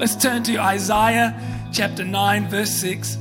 Let's 0.00 0.16
turn 0.16 0.42
to 0.44 0.56
Isaiah 0.56 1.38
chapter 1.74 2.06
9, 2.06 2.48
verse 2.48 2.70
6. 2.70 3.16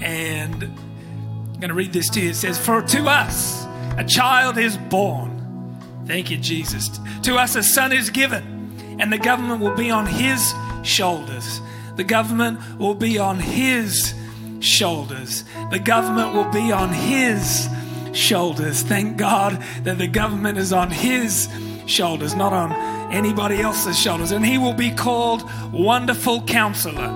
And 0.00 0.62
I'm 0.62 1.54
going 1.54 1.70
to 1.70 1.74
read 1.74 1.92
this 1.92 2.08
to 2.10 2.20
you. 2.20 2.30
It 2.30 2.36
says, 2.36 2.56
For 2.56 2.80
to 2.80 3.08
us 3.08 3.66
a 3.96 4.04
child 4.04 4.56
is 4.56 4.76
born. 4.76 5.82
Thank 6.06 6.30
you, 6.30 6.36
Jesus. 6.36 7.00
To 7.22 7.38
us 7.38 7.56
a 7.56 7.64
son 7.64 7.92
is 7.92 8.08
given, 8.08 9.00
and 9.00 9.12
the 9.12 9.18
government 9.18 9.60
will 9.60 9.74
be 9.74 9.90
on 9.90 10.06
his 10.06 10.54
shoulders. 10.84 11.60
The 11.96 12.04
government 12.04 12.60
will 12.78 12.94
be 12.94 13.18
on 13.18 13.40
his 13.40 14.14
shoulders. 14.60 15.42
The 15.72 15.80
government 15.80 16.34
will 16.34 16.52
be 16.52 16.70
on 16.70 16.90
his 16.90 17.68
shoulders. 18.12 18.82
Thank 18.82 19.16
God 19.16 19.60
that 19.82 19.98
the 19.98 20.06
government 20.06 20.56
is 20.56 20.72
on 20.72 20.92
his 20.92 21.48
shoulders, 21.86 22.36
not 22.36 22.52
on 22.52 22.97
anybody 23.10 23.60
else's 23.60 23.98
shoulders. 23.98 24.32
And 24.32 24.44
he 24.44 24.58
will 24.58 24.74
be 24.74 24.90
called 24.90 25.48
Wonderful 25.72 26.42
Counselor, 26.42 27.08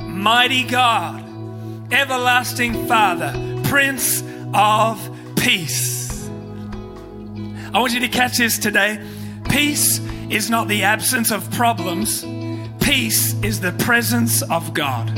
Mighty 0.00 0.64
God, 0.64 1.22
Everlasting 1.92 2.86
Father, 2.86 3.32
Prince 3.64 4.22
of 4.54 5.10
Peace. 5.36 6.26
I 7.72 7.78
want 7.78 7.92
you 7.92 8.00
to 8.00 8.08
catch 8.08 8.38
this 8.38 8.58
today. 8.58 9.04
Peace 9.50 9.98
is 10.30 10.50
not 10.50 10.68
the 10.68 10.82
absence 10.82 11.30
of 11.30 11.50
problems, 11.52 12.22
peace 12.80 13.34
is 13.42 13.60
the 13.60 13.72
presence 13.72 14.42
of 14.42 14.74
God. 14.74 15.16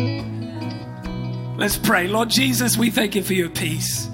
Let's 1.57 1.77
pray. 1.77 2.07
Lord 2.07 2.31
Jesus, 2.31 2.77
we 2.77 2.91
thank 2.91 3.15
you 3.15 3.23
for 3.23 3.33
your 3.33 3.49
peace. 3.49 4.09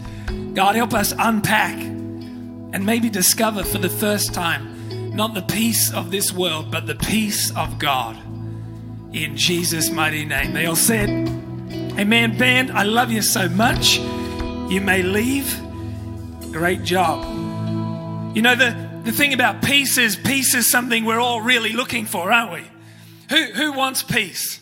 God, 0.55 0.77
help 0.77 0.95
us 0.95 1.13
unpack 1.19 1.77
and 1.79 2.87
maybe 2.87 3.11
discover 3.11 3.63
for 3.65 3.79
the 3.79 3.89
first 3.89 4.33
time 4.33 4.74
not 5.15 5.33
the 5.33 5.43
peace 5.43 5.93
of 5.93 6.11
this 6.11 6.33
world, 6.33 6.71
but 6.71 6.87
the 6.87 6.97
peace 6.97 7.55
of 7.57 7.79
God. 7.79 8.17
In 9.13 9.37
Jesus' 9.37 9.91
mighty 9.91 10.25
name. 10.25 10.53
They 10.53 10.67
all 10.67 10.75
said, 10.75 11.09
Amen. 11.99 12.37
Band, 12.37 12.73
I 12.73 12.83
love 12.83 13.13
you 13.13 13.23
so 13.23 13.49
much. 13.49 13.99
You 13.99 14.81
may 14.81 15.03
leave. 15.03 15.61
Great 16.51 16.83
job. 16.83 17.25
You 18.37 18.43
know, 18.43 18.57
the, 18.57 18.77
the 19.05 19.13
thing 19.13 19.33
about 19.33 19.63
peace 19.63 19.99
is 19.99 20.17
peace 20.17 20.55
is 20.55 20.69
something 20.69 21.05
we're 21.05 21.21
all 21.21 21.41
really 21.41 21.73
looking 21.73 22.07
for, 22.07 22.33
aren't 22.33 22.53
we? 22.53 22.65
Who, 23.31 23.45
who 23.53 23.73
wants 23.73 24.03
peace? 24.03 24.59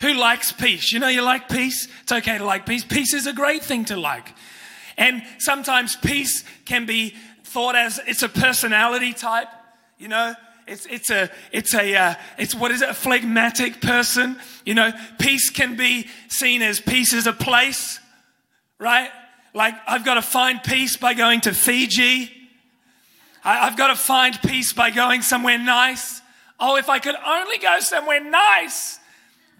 Who 0.00 0.14
likes 0.14 0.52
peace? 0.52 0.92
You 0.92 1.00
know, 1.00 1.08
you 1.08 1.20
like 1.20 1.50
peace. 1.50 1.88
It's 2.02 2.12
okay 2.12 2.38
to 2.38 2.44
like 2.44 2.64
peace. 2.64 2.84
Peace 2.84 3.12
is 3.12 3.26
a 3.26 3.34
great 3.34 3.62
thing 3.62 3.84
to 3.86 3.96
like. 3.96 4.32
And 4.96 5.22
sometimes 5.38 5.96
peace 5.96 6.44
can 6.64 6.86
be 6.86 7.14
thought 7.44 7.76
as 7.76 8.00
it's 8.06 8.22
a 8.22 8.28
personality 8.28 9.12
type, 9.12 9.48
you 9.98 10.08
know. 10.08 10.34
It's, 10.66 10.84
it's 10.84 11.08
a, 11.08 11.30
it's 11.50 11.72
a, 11.72 11.96
uh, 11.96 12.14
it's 12.36 12.54
what 12.54 12.70
is 12.70 12.82
it, 12.82 12.90
a 12.90 12.94
phlegmatic 12.94 13.80
person. 13.80 14.38
You 14.66 14.74
know, 14.74 14.92
peace 15.18 15.48
can 15.48 15.76
be 15.76 16.08
seen 16.28 16.60
as 16.60 16.78
peace 16.78 17.14
is 17.14 17.26
a 17.26 17.32
place, 17.32 17.98
right? 18.78 19.10
Like, 19.54 19.74
I've 19.86 20.04
got 20.04 20.14
to 20.14 20.22
find 20.22 20.62
peace 20.62 20.98
by 20.98 21.14
going 21.14 21.40
to 21.42 21.54
Fiji. 21.54 22.30
I, 23.42 23.66
I've 23.66 23.78
got 23.78 23.88
to 23.88 23.96
find 23.96 24.38
peace 24.42 24.74
by 24.74 24.90
going 24.90 25.22
somewhere 25.22 25.58
nice. 25.58 26.20
Oh, 26.60 26.76
if 26.76 26.90
I 26.90 26.98
could 26.98 27.16
only 27.26 27.56
go 27.56 27.80
somewhere 27.80 28.22
nice, 28.22 28.98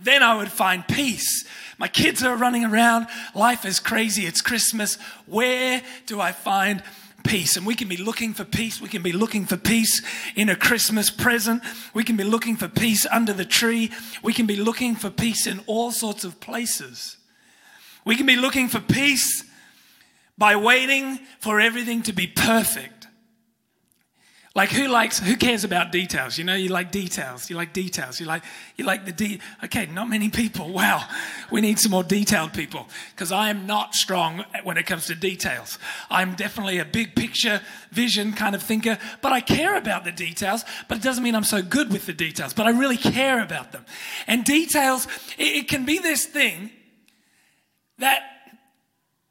then 0.00 0.23
I 0.23 0.36
would 0.36 0.50
find 0.50 0.86
peace. 0.86 1.47
My 1.78 1.89
kids 1.89 2.23
are 2.23 2.36
running 2.36 2.64
around. 2.64 3.06
Life 3.34 3.64
is 3.64 3.80
crazy. 3.80 4.27
It's 4.27 4.42
Christmas. 4.42 4.97
Where 5.27 5.80
do 6.06 6.20
I 6.20 6.33
find 6.33 6.83
peace? 7.24 7.56
And 7.56 7.66
we 7.66 7.74
can 7.74 7.88
be 7.88 7.97
looking 7.97 8.34
for 8.34 8.44
peace. 8.44 8.80
We 8.80 8.88
can 8.88 9.02
be 9.02 9.12
looking 9.12 9.47
for 9.47 9.56
peace 9.56 10.02
in 10.34 10.48
a 10.48 10.56
Christmas 10.56 11.11
present. 11.11 11.62
We 11.94 12.05
can 12.05 12.16
be 12.16 12.24
looking 12.24 12.56
for 12.56 12.69
peace 12.69 13.06
under 13.06 13.33
the 13.33 13.44
tree. 13.44 13.91
We 14.22 14.33
can 14.33 14.47
be 14.47 14.56
looking 14.56 14.97
for 14.97 15.11
peace 15.11 15.46
in 15.46 15.61
all 15.66 15.92
sorts 15.92 16.24
of 16.24 16.41
places. 16.41 17.16
We 18.05 18.16
can 18.16 18.27
be 18.27 18.36
looking 18.36 18.69
for 18.69 18.80
peace 18.80 19.44
by 20.36 20.56
waiting 20.56 21.20
for 21.39 21.61
everything 21.61 22.02
to 22.02 22.12
be 22.12 22.27
perfect. 22.27 22.98
Like 24.58 24.70
who 24.70 24.89
likes 24.89 25.20
who 25.20 25.36
cares 25.36 25.63
about 25.63 25.92
details? 25.92 26.36
You 26.36 26.42
know, 26.42 26.57
you 26.57 26.69
like 26.70 26.91
details. 26.91 27.48
You 27.48 27.55
like 27.55 27.73
details. 27.73 28.19
You 28.19 28.27
like 28.27 28.42
you 28.74 28.85
like 28.85 29.05
the 29.05 29.13
de 29.13 29.39
Okay, 29.63 29.86
not 29.86 30.08
many 30.08 30.30
people. 30.30 30.73
Wow. 30.79 31.07
We 31.52 31.61
need 31.61 31.79
some 31.79 31.92
more 31.92 32.02
detailed 32.02 32.52
people 32.52 32.89
because 33.11 33.30
I 33.30 33.51
am 33.51 33.67
not 33.67 33.95
strong 33.95 34.45
when 34.64 34.77
it 34.77 34.85
comes 34.85 35.07
to 35.07 35.14
details. 35.14 35.79
I'm 36.11 36.35
definitely 36.35 36.79
a 36.79 36.85
big 36.85 37.14
picture 37.14 37.61
vision 37.92 38.33
kind 38.33 38.57
of 38.57 38.63
thinker, 38.63 38.98
but 39.23 39.33
I 39.33 39.41
care 39.41 39.77
about 39.77 40.02
the 40.05 40.11
details, 40.11 40.64
but 40.89 40.98
it 40.98 41.05
doesn't 41.05 41.23
mean 41.23 41.36
I'm 41.36 41.45
so 41.45 41.63
good 41.63 41.92
with 41.92 42.07
the 42.07 42.13
details, 42.13 42.52
but 42.52 42.67
I 42.67 42.70
really 42.70 42.97
care 42.97 43.41
about 43.41 43.70
them. 43.70 43.85
And 44.27 44.45
details 44.45 45.07
it, 45.39 45.55
it 45.57 45.68
can 45.68 45.85
be 45.85 45.98
this 46.01 46.27
thing 46.27 46.70
that 47.98 48.23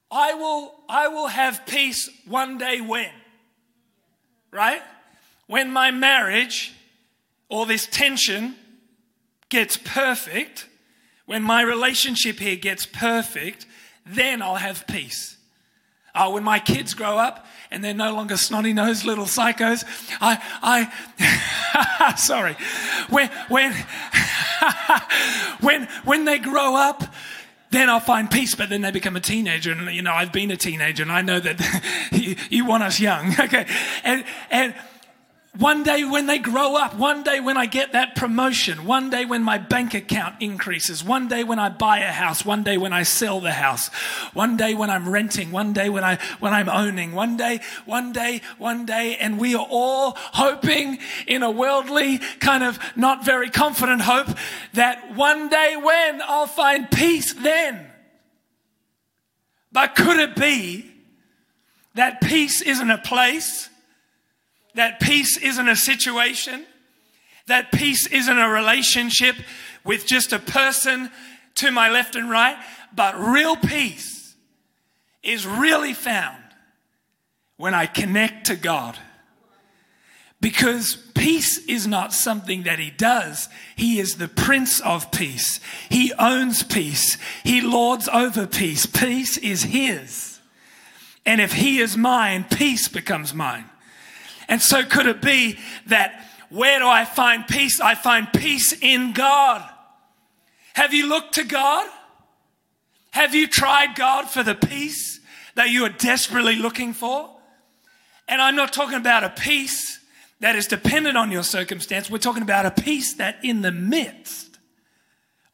I 0.10 0.36
will 0.36 0.74
I 0.88 1.10
will 1.10 1.28
have 1.28 1.66
peace 1.66 2.10
one 2.26 2.58
day 2.58 2.80
when. 2.80 3.12
Right? 4.52 4.82
When 5.48 5.72
my 5.72 5.92
marriage 5.92 6.74
or 7.50 7.66
this 7.66 7.88
tension 7.88 8.56
gets 9.50 9.78
perfect, 9.78 10.68
when 11.26 11.42
my 11.42 11.62
relationship 11.62 12.40
here 12.40 12.56
gets 12.56 12.86
perfect, 12.86 13.66
then 14.06 14.42
I'll 14.42 14.56
have 14.56 14.86
peace. 14.88 15.38
Oh, 16.14 16.32
when 16.32 16.44
my 16.44 16.60
kids 16.60 16.94
grow 16.94 17.18
up 17.18 17.46
and 17.70 17.84
they're 17.84 17.94
no 17.94 18.14
longer 18.14 18.38
snotty 18.38 18.74
nosed 18.74 19.06
little 19.06 19.26
psychos, 19.26 19.84
I, 20.20 20.42
I, 21.20 22.16
sorry, 22.18 22.56
when, 23.10 23.30
when, 23.50 23.74
when, 25.62 25.88
when 26.04 26.26
they 26.26 26.40
grow 26.40 26.76
up, 26.76 27.04
then 27.70 27.90
I'll 27.90 28.00
find 28.00 28.32
peace. 28.32 28.56
But 28.56 28.70
then 28.70 28.82
they 28.82 28.92
become 28.92 29.16
a 29.16 29.22
teenager, 29.22 29.72
and 29.72 29.94
you 29.94 30.02
know 30.02 30.14
I've 30.14 30.32
been 30.32 30.52
a 30.52 30.58
teenager, 30.58 31.04
and 31.04 31.12
I 31.12 31.22
know 31.22 31.40
that 31.40 31.60
you, 32.12 32.36
you 32.50 32.66
want 32.66 32.84
us 32.84 33.00
young, 33.00 33.34
okay? 33.40 33.68
And 34.04 34.24
and 34.50 34.74
one 35.58 35.84
day 35.84 36.04
when 36.04 36.28
they 36.28 36.38
grow 36.38 36.76
up, 36.76 36.96
one 36.96 37.24
day 37.24 37.40
when 37.40 37.58
I 37.58 37.66
get 37.66 37.94
that 37.94 38.16
promotion, 38.16 38.86
one 38.86 39.10
day 39.10 39.26
when 39.26 39.42
my 39.42 39.58
bank 39.58 39.94
account 39.94 40.36
increases, 40.40 41.04
one 41.04 41.28
day 41.28 41.44
when 41.44 41.58
I 41.58 41.70
buy 41.70 42.00
a 42.00 42.12
house, 42.12 42.46
one 42.46 42.64
day 42.64 42.78
when 42.78 42.94
I 42.94 43.04
sell 43.04 43.40
the 43.40 43.54
house, 43.54 43.88
one 44.34 44.56
day 44.56 44.76
when 44.76 44.90
I'm 44.90 45.10
renting, 45.10 45.52
one 45.52 45.74
day 45.74 45.90
when 45.90 46.04
I 46.04 46.18
when 46.40 46.54
I'm 46.54 46.70
owning, 46.70 47.14
one 47.14 47.38
day, 47.38 47.62
one 47.86 48.12
day, 48.12 48.42
one 48.58 48.86
day, 48.86 49.18
and 49.18 49.40
we 49.40 49.56
are 49.56 49.68
all 49.70 50.14
hoping 50.18 51.00
in 51.26 51.42
a 51.42 51.50
worldly 51.50 52.20
kind 52.40 52.64
of 52.64 52.78
not 52.96 53.26
very 53.26 53.50
confident 53.50 54.02
hope 54.02 54.28
that 54.74 55.16
one 55.16 55.50
day 55.50 55.76
when 55.76 56.22
I'll 56.22 56.48
find 56.48 56.90
peace 56.92 57.34
then. 57.34 57.86
But 59.72 59.96
could 59.96 60.18
it 60.20 60.36
be 60.36 60.92
that 61.96 62.22
peace 62.22 62.62
isn't 62.62 62.92
a 62.92 62.98
place? 63.00 63.70
That 64.78 65.00
peace 65.00 65.38
isn't 65.38 65.68
a 65.68 65.76
situation. 65.76 66.64
That 67.48 67.72
peace 67.72 68.06
isn't 68.06 68.38
a 68.38 68.48
relationship 68.48 69.36
with 69.84 70.06
just 70.06 70.32
a 70.32 70.38
person 70.38 71.10
to 71.56 71.72
my 71.72 71.90
left 71.90 72.16
and 72.16 72.30
right. 72.30 72.56
But 72.96 73.20
real 73.20 73.56
peace 73.56 74.36
is 75.24 75.48
really 75.48 75.96
found 75.96 76.44
when 77.58 77.74
I 77.74 77.88
connect 77.88 78.46
to 78.48 78.56
God. 78.56 79.00
Because 80.40 80.96
peace 81.16 81.58
is 81.66 81.88
not 81.88 82.14
something 82.14 82.62
that 82.64 82.78
he 82.78 82.92
does. 82.92 83.50
He 83.76 83.98
is 84.00 84.18
the 84.18 84.28
Prince 84.28 84.80
of 84.82 85.12
Peace. 85.12 85.60
He 85.90 86.14
owns 86.20 86.62
peace. 86.62 87.18
He 87.44 87.62
lords 87.62 88.08
over 88.10 88.46
peace. 88.46 88.86
Peace 88.86 89.38
is 89.38 89.64
his. 89.64 90.40
And 91.26 91.42
if 91.42 91.54
he 91.54 91.80
is 91.80 91.98
mine, 91.98 92.46
peace 92.48 92.88
becomes 92.88 93.34
mine. 93.34 93.66
And 94.48 94.62
so 94.62 94.84
could 94.84 95.08
it 95.08 95.22
be 95.22 95.58
that 95.88 96.24
where 96.50 96.80
do 96.80 96.88
I 96.88 97.06
find 97.06 97.48
peace? 97.48 97.82
I 97.82 97.96
find 97.96 98.32
peace 98.32 98.74
in 98.82 99.14
God. 99.14 99.68
Have 100.74 100.94
you 100.94 101.08
looked 101.08 101.36
to 101.36 101.44
God? 101.44 101.90
Have 103.12 103.34
you 103.34 103.48
tried 103.48 103.96
God 103.96 104.30
for 104.30 104.44
the 104.44 104.56
peace 104.56 105.20
that 105.56 105.70
you 105.70 105.84
are 105.86 105.90
desperately 105.90 106.56
looking 106.56 106.94
for? 106.94 107.30
And 108.28 108.42
I'm 108.42 108.56
not 108.56 108.74
talking 108.74 108.98
about 108.98 109.24
a 109.24 109.30
peace 109.30 110.00
that 110.40 110.56
is 110.56 110.68
dependent 110.68 111.18
on 111.18 111.32
your 111.32 111.44
circumstance. 111.44 112.10
We're 112.10 112.20
talking 112.20 112.44
about 112.44 112.66
a 112.66 112.72
peace 112.72 113.16
that 113.16 113.44
in 113.44 113.62
the 113.62 113.72
midst 113.72 114.60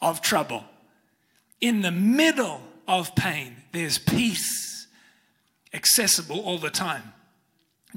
of 0.01 0.21
trouble, 0.21 0.65
in 1.61 1.81
the 1.81 1.91
middle 1.91 2.61
of 2.87 3.15
pain, 3.15 3.55
there's 3.71 3.97
peace 3.97 4.87
accessible 5.73 6.39
all 6.41 6.57
the 6.57 6.69
time. 6.69 7.12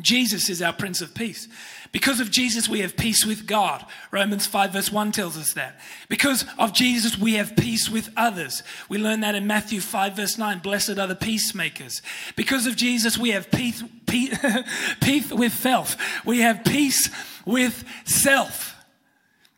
Jesus 0.01 0.49
is 0.51 0.61
our 0.61 0.73
Prince 0.73 1.01
of 1.01 1.15
Peace. 1.15 1.49
Because 1.93 2.21
of 2.21 2.31
Jesus, 2.31 2.69
we 2.69 2.81
have 2.81 2.97
peace 2.97 3.25
with 3.25 3.47
God. 3.47 3.85
Romans 4.11 4.47
5, 4.47 4.73
verse 4.73 4.93
1 4.93 5.13
tells 5.13 5.39
us 5.39 5.55
that. 5.55 5.81
Because 6.09 6.45
of 6.59 6.75
Jesus, 6.75 7.17
we 7.17 7.35
have 7.35 7.57
peace 7.57 7.89
with 7.89 8.11
others. 8.17 8.63
We 8.89 8.99
learn 8.99 9.21
that 9.21 9.35
in 9.35 9.47
Matthew 9.47 9.81
5, 9.81 10.17
verse 10.17 10.37
9 10.37 10.59
Blessed 10.59 10.99
are 10.99 11.07
the 11.07 11.15
peacemakers. 11.15 12.03
Because 12.35 12.67
of 12.67 12.77
Jesus, 12.77 13.17
we 13.17 13.31
have 13.31 13.51
peace, 13.51 13.83
peace, 14.07 14.37
peace 15.01 15.33
with 15.33 15.55
self. 15.55 15.97
We 16.27 16.41
have 16.41 16.65
peace 16.65 17.09
with 17.47 17.85
self. 18.05 18.75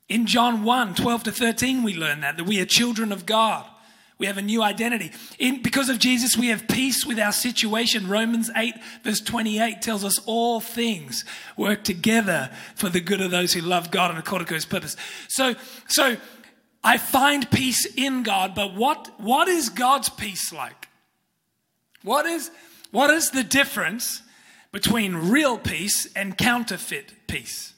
In 0.08 0.26
John 0.26 0.62
1 0.62 0.94
12 0.94 1.24
to 1.24 1.32
13, 1.32 1.82
we 1.82 1.96
learn 1.96 2.20
that, 2.20 2.36
that 2.36 2.44
we 2.44 2.60
are 2.60 2.66
children 2.66 3.10
of 3.10 3.26
God. 3.26 3.66
We 4.18 4.26
have 4.26 4.36
a 4.36 4.42
new 4.42 4.62
identity. 4.62 5.12
In, 5.38 5.62
because 5.62 5.88
of 5.88 6.00
Jesus, 6.00 6.36
we 6.36 6.48
have 6.48 6.66
peace 6.66 7.06
with 7.06 7.20
our 7.20 7.30
situation. 7.30 8.08
Romans 8.08 8.50
8, 8.54 8.74
verse 9.04 9.20
28 9.20 9.80
tells 9.80 10.04
us 10.04 10.18
all 10.26 10.60
things 10.60 11.24
work 11.56 11.84
together 11.84 12.50
for 12.74 12.88
the 12.88 13.00
good 13.00 13.20
of 13.20 13.30
those 13.30 13.52
who 13.52 13.60
love 13.60 13.92
God 13.92 14.10
and 14.10 14.18
according 14.18 14.48
to 14.48 14.54
his 14.54 14.66
purpose. 14.66 14.96
So, 15.28 15.54
so 15.86 16.16
I 16.82 16.98
find 16.98 17.48
peace 17.50 17.86
in 17.86 18.24
God, 18.24 18.56
but 18.56 18.74
what, 18.74 19.08
what 19.18 19.46
is 19.46 19.68
God's 19.68 20.08
peace 20.08 20.52
like? 20.52 20.88
What 22.02 22.26
is, 22.26 22.50
what 22.90 23.10
is 23.10 23.30
the 23.30 23.44
difference 23.44 24.22
between 24.72 25.14
real 25.14 25.58
peace 25.58 26.08
and 26.16 26.36
counterfeit 26.36 27.12
peace? 27.28 27.74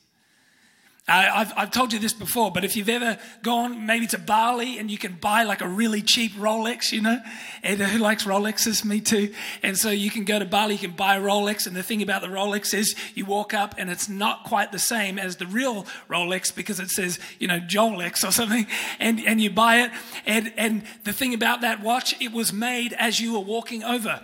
Uh, 1.10 1.28
I've, 1.34 1.52
I've 1.56 1.70
told 1.72 1.92
you 1.92 1.98
this 1.98 2.12
before, 2.12 2.52
but 2.52 2.64
if 2.64 2.76
you've 2.76 2.88
ever 2.88 3.18
gone 3.42 3.84
maybe 3.84 4.06
to 4.06 4.18
Bali 4.18 4.78
and 4.78 4.88
you 4.88 4.96
can 4.96 5.14
buy 5.14 5.42
like 5.42 5.60
a 5.60 5.66
really 5.66 6.02
cheap 6.02 6.30
Rolex, 6.34 6.92
you 6.92 7.02
know, 7.02 7.20
and 7.64 7.80
who 7.80 7.98
likes 7.98 8.24
Rolexes? 8.24 8.84
Me 8.84 9.00
too. 9.00 9.34
And 9.64 9.76
so 9.76 9.90
you 9.90 10.08
can 10.08 10.22
go 10.22 10.38
to 10.38 10.44
Bali, 10.44 10.74
you 10.74 10.78
can 10.78 10.92
buy 10.92 11.16
a 11.16 11.20
Rolex, 11.20 11.66
and 11.66 11.74
the 11.74 11.82
thing 11.82 12.00
about 12.00 12.22
the 12.22 12.28
Rolex 12.28 12.72
is 12.72 12.94
you 13.16 13.24
walk 13.24 13.52
up 13.52 13.74
and 13.76 13.90
it's 13.90 14.08
not 14.08 14.44
quite 14.44 14.70
the 14.70 14.78
same 14.78 15.18
as 15.18 15.34
the 15.34 15.46
real 15.46 15.84
Rolex 16.08 16.54
because 16.54 16.78
it 16.78 16.90
says, 16.90 17.18
you 17.40 17.48
know, 17.48 17.58
Jolex 17.58 18.22
or 18.26 18.30
something, 18.30 18.68
and, 19.00 19.18
and 19.26 19.40
you 19.40 19.50
buy 19.50 19.80
it. 19.80 19.90
And, 20.26 20.52
and 20.56 20.84
the 21.02 21.12
thing 21.12 21.34
about 21.34 21.62
that 21.62 21.82
watch, 21.82 22.14
it 22.22 22.30
was 22.30 22.52
made 22.52 22.92
as 22.92 23.18
you 23.18 23.32
were 23.32 23.40
walking 23.40 23.82
over 23.82 24.20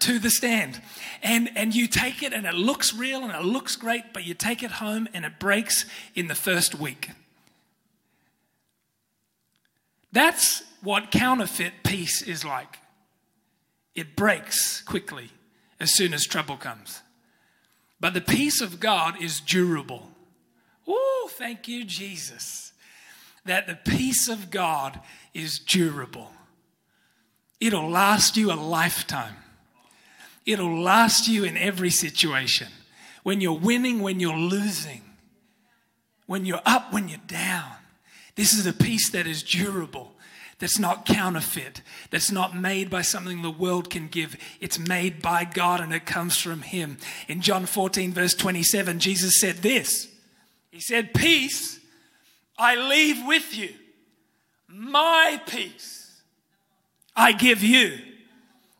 to 0.00 0.18
the 0.18 0.30
stand. 0.30 0.80
And, 1.22 1.50
and 1.56 1.74
you 1.74 1.86
take 1.86 2.22
it 2.22 2.32
and 2.32 2.46
it 2.46 2.54
looks 2.54 2.94
real 2.94 3.22
and 3.22 3.32
it 3.32 3.42
looks 3.42 3.76
great, 3.76 4.12
but 4.12 4.24
you 4.26 4.34
take 4.34 4.62
it 4.62 4.72
home 4.72 5.08
and 5.14 5.24
it 5.24 5.38
breaks 5.38 5.86
in 6.14 6.28
the 6.28 6.34
first 6.34 6.74
week. 6.74 7.10
That's 10.12 10.62
what 10.82 11.10
counterfeit 11.10 11.82
peace 11.82 12.22
is 12.22 12.44
like. 12.44 12.78
It 13.94 14.16
breaks 14.16 14.82
quickly 14.82 15.30
as 15.80 15.94
soon 15.94 16.14
as 16.14 16.24
trouble 16.24 16.56
comes. 16.56 17.02
But 17.98 18.14
the 18.14 18.20
peace 18.20 18.60
of 18.60 18.78
God 18.78 19.20
is 19.22 19.40
durable. 19.40 20.10
Oh, 20.86 21.30
thank 21.32 21.66
you, 21.66 21.84
Jesus. 21.84 22.72
That 23.44 23.66
the 23.66 23.74
peace 23.74 24.28
of 24.28 24.50
God 24.50 25.00
is 25.32 25.58
durable. 25.58 26.30
It'll 27.60 27.88
last 27.88 28.36
you 28.36 28.52
a 28.52 28.54
lifetime. 28.54 29.36
It'll 30.46 30.80
last 30.80 31.26
you 31.26 31.44
in 31.44 31.56
every 31.56 31.90
situation. 31.90 32.68
When 33.24 33.40
you're 33.40 33.58
winning, 33.58 34.00
when 34.00 34.20
you're 34.20 34.36
losing, 34.36 35.02
when 36.26 36.46
you're 36.46 36.62
up, 36.64 36.92
when 36.92 37.08
you're 37.08 37.18
down. 37.26 37.72
This 38.36 38.52
is 38.52 38.66
a 38.66 38.72
peace 38.72 39.10
that 39.10 39.26
is 39.26 39.42
durable, 39.42 40.12
that's 40.58 40.78
not 40.78 41.04
counterfeit, 41.06 41.82
that's 42.10 42.30
not 42.30 42.56
made 42.56 42.88
by 42.88 43.02
something 43.02 43.42
the 43.42 43.50
world 43.50 43.90
can 43.90 44.08
give. 44.08 44.36
It's 44.60 44.78
made 44.78 45.20
by 45.20 45.44
God 45.44 45.80
and 45.80 45.92
it 45.92 46.06
comes 46.06 46.36
from 46.36 46.62
Him. 46.62 46.98
In 47.28 47.40
John 47.40 47.66
14, 47.66 48.12
verse 48.12 48.34
27, 48.34 49.00
Jesus 49.00 49.40
said 49.40 49.56
this 49.56 50.08
He 50.70 50.80
said, 50.80 51.14
Peace 51.14 51.80
I 52.58 52.76
leave 52.76 53.26
with 53.26 53.56
you, 53.56 53.70
my 54.68 55.40
peace 55.46 56.22
I 57.14 57.32
give 57.32 57.62
you. 57.62 57.98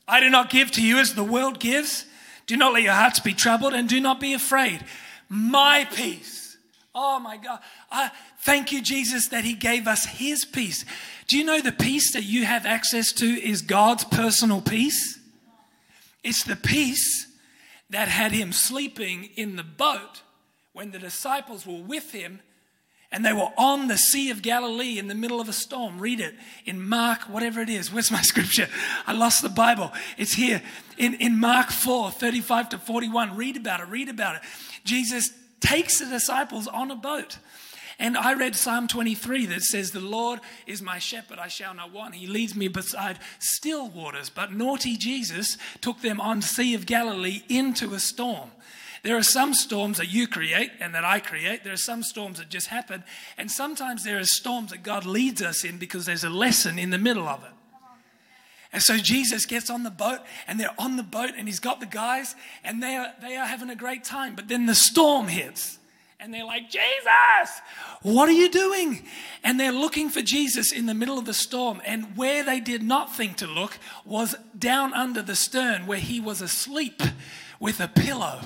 I 0.08 0.20
do 0.20 0.30
not 0.30 0.50
give 0.50 0.70
to 0.72 0.82
you 0.82 0.98
as 0.98 1.14
the 1.14 1.24
world 1.24 1.58
gives. 1.58 2.06
Do 2.46 2.56
not 2.56 2.72
let 2.72 2.82
your 2.82 2.92
hearts 2.92 3.20
be 3.20 3.34
troubled 3.34 3.74
and 3.74 3.88
do 3.88 4.00
not 4.00 4.20
be 4.20 4.32
afraid. 4.32 4.84
My 5.28 5.86
peace. 5.92 6.56
Oh 6.94 7.18
my 7.18 7.36
God. 7.36 7.58
I 7.90 8.10
thank 8.40 8.72
you, 8.72 8.80
Jesus, 8.80 9.28
that 9.28 9.44
He 9.44 9.54
gave 9.54 9.86
us 9.86 10.06
His 10.06 10.44
peace. 10.44 10.84
Do 11.26 11.36
you 11.36 11.44
know 11.44 11.60
the 11.60 11.72
peace 11.72 12.12
that 12.12 12.22
you 12.22 12.44
have 12.44 12.64
access 12.64 13.12
to 13.14 13.26
is 13.26 13.62
God's 13.62 14.04
personal 14.04 14.60
peace? 14.60 15.18
It's 16.22 16.44
the 16.44 16.56
peace 16.56 17.26
that 17.90 18.08
had 18.08 18.32
Him 18.32 18.52
sleeping 18.52 19.30
in 19.36 19.56
the 19.56 19.64
boat 19.64 20.22
when 20.72 20.92
the 20.92 20.98
disciples 20.98 21.66
were 21.66 21.82
with 21.82 22.12
Him 22.12 22.40
and 23.16 23.24
they 23.24 23.32
were 23.32 23.48
on 23.56 23.88
the 23.88 23.96
Sea 23.96 24.28
of 24.28 24.42
Galilee 24.42 24.98
in 24.98 25.08
the 25.08 25.14
middle 25.14 25.40
of 25.40 25.48
a 25.48 25.52
storm. 25.54 25.98
Read 25.98 26.20
it 26.20 26.34
in 26.66 26.86
Mark, 26.86 27.22
whatever 27.22 27.62
it 27.62 27.70
is. 27.70 27.90
Where's 27.90 28.10
my 28.10 28.20
scripture? 28.22 28.68
I 29.06 29.14
lost 29.14 29.40
the 29.40 29.48
Bible. 29.48 29.90
It's 30.18 30.34
here 30.34 30.60
in, 30.98 31.14
in 31.14 31.40
Mark 31.40 31.70
4 31.70 32.10
35 32.10 32.68
to 32.68 32.78
41. 32.78 33.34
Read 33.34 33.56
about 33.56 33.80
it. 33.80 33.88
Read 33.88 34.10
about 34.10 34.36
it. 34.36 34.42
Jesus 34.84 35.30
takes 35.60 35.98
the 35.98 36.04
disciples 36.04 36.66
on 36.66 36.90
a 36.90 36.94
boat. 36.94 37.38
And 37.98 38.18
I 38.18 38.34
read 38.34 38.54
Psalm 38.54 38.86
23 38.86 39.46
that 39.46 39.62
says, 39.62 39.92
The 39.92 40.00
Lord 40.00 40.40
is 40.66 40.82
my 40.82 40.98
shepherd, 40.98 41.38
I 41.38 41.48
shall 41.48 41.72
not 41.72 41.94
want. 41.94 42.16
He 42.16 42.26
leads 42.26 42.54
me 42.54 42.68
beside 42.68 43.18
still 43.38 43.88
waters. 43.88 44.28
But 44.28 44.52
naughty 44.52 44.98
Jesus 44.98 45.56
took 45.80 46.02
them 46.02 46.20
on 46.20 46.42
Sea 46.42 46.74
of 46.74 46.84
Galilee 46.84 47.44
into 47.48 47.94
a 47.94 47.98
storm. 47.98 48.50
There 49.02 49.16
are 49.16 49.22
some 49.22 49.54
storms 49.54 49.98
that 49.98 50.08
you 50.08 50.26
create 50.26 50.70
and 50.80 50.94
that 50.94 51.04
I 51.04 51.20
create. 51.20 51.64
There 51.64 51.72
are 51.72 51.78
some 51.78 52.02
storms 52.02 52.38
that 52.38 52.48
just 52.48 52.68
happen. 52.68 53.04
And 53.36 53.50
sometimes 53.50 54.04
there 54.04 54.18
are 54.18 54.24
storms 54.24 54.70
that 54.70 54.82
God 54.82 55.04
leads 55.04 55.42
us 55.42 55.64
in 55.64 55.78
because 55.78 56.06
there's 56.06 56.24
a 56.24 56.30
lesson 56.30 56.78
in 56.78 56.90
the 56.90 56.98
middle 56.98 57.26
of 57.28 57.44
it. 57.44 57.50
And 58.72 58.82
so 58.82 58.98
Jesus 58.98 59.46
gets 59.46 59.70
on 59.70 59.84
the 59.84 59.90
boat 59.90 60.20
and 60.46 60.60
they're 60.60 60.74
on 60.78 60.96
the 60.96 61.02
boat 61.02 61.30
and 61.36 61.48
he's 61.48 61.60
got 61.60 61.80
the 61.80 61.86
guys 61.86 62.34
and 62.64 62.82
they 62.82 62.96
are, 62.96 63.12
they 63.22 63.36
are 63.36 63.46
having 63.46 63.70
a 63.70 63.76
great 63.76 64.04
time. 64.04 64.34
But 64.34 64.48
then 64.48 64.66
the 64.66 64.74
storm 64.74 65.28
hits 65.28 65.78
and 66.18 66.32
they're 66.32 66.44
like, 66.44 66.70
Jesus, 66.70 67.60
what 68.02 68.28
are 68.28 68.32
you 68.32 68.50
doing? 68.50 69.04
And 69.44 69.60
they're 69.60 69.72
looking 69.72 70.08
for 70.08 70.22
Jesus 70.22 70.72
in 70.72 70.86
the 70.86 70.94
middle 70.94 71.18
of 71.18 71.24
the 71.24 71.34
storm. 71.34 71.80
And 71.86 72.16
where 72.16 72.42
they 72.42 72.60
did 72.60 72.82
not 72.82 73.14
think 73.14 73.36
to 73.38 73.46
look 73.46 73.78
was 74.04 74.34
down 74.58 74.92
under 74.92 75.22
the 75.22 75.36
stern 75.36 75.86
where 75.86 75.98
he 75.98 76.20
was 76.20 76.40
asleep 76.40 77.02
with 77.60 77.80
a 77.80 77.88
pillow. 77.88 78.40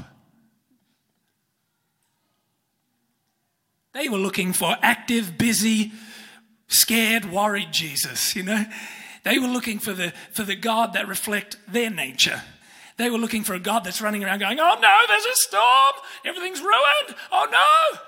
They 3.93 4.09
were 4.09 4.19
looking 4.19 4.53
for 4.53 4.77
active, 4.83 5.37
busy, 5.37 5.93
scared, 6.69 7.25
worried 7.25 7.73
Jesus, 7.73 8.37
you 8.37 8.43
know. 8.43 8.65
They 9.25 9.39
were 9.39 9.49
looking 9.49 9.79
for 9.79 9.93
the, 9.93 10.13
for 10.33 10.45
the 10.45 10.57
God 10.57 10.93
that 10.95 11.09
reflect 11.09 11.59
their 11.69 11.91
nature. 11.91 12.43
They 12.97 13.11
were 13.11 13.19
looking 13.19 13.45
for 13.45 13.55
a 13.55 13.61
God 13.61 13.85
that's 13.85 14.01
running 14.01 14.25
around 14.25 14.41
going, 14.41 14.61
oh 14.61 14.79
no, 14.81 14.99
there's 15.09 15.25
a 15.25 15.35
storm, 15.35 15.95
everything's 16.25 16.61
ruined, 16.61 17.17
oh 17.33 17.49
no. 17.51 17.99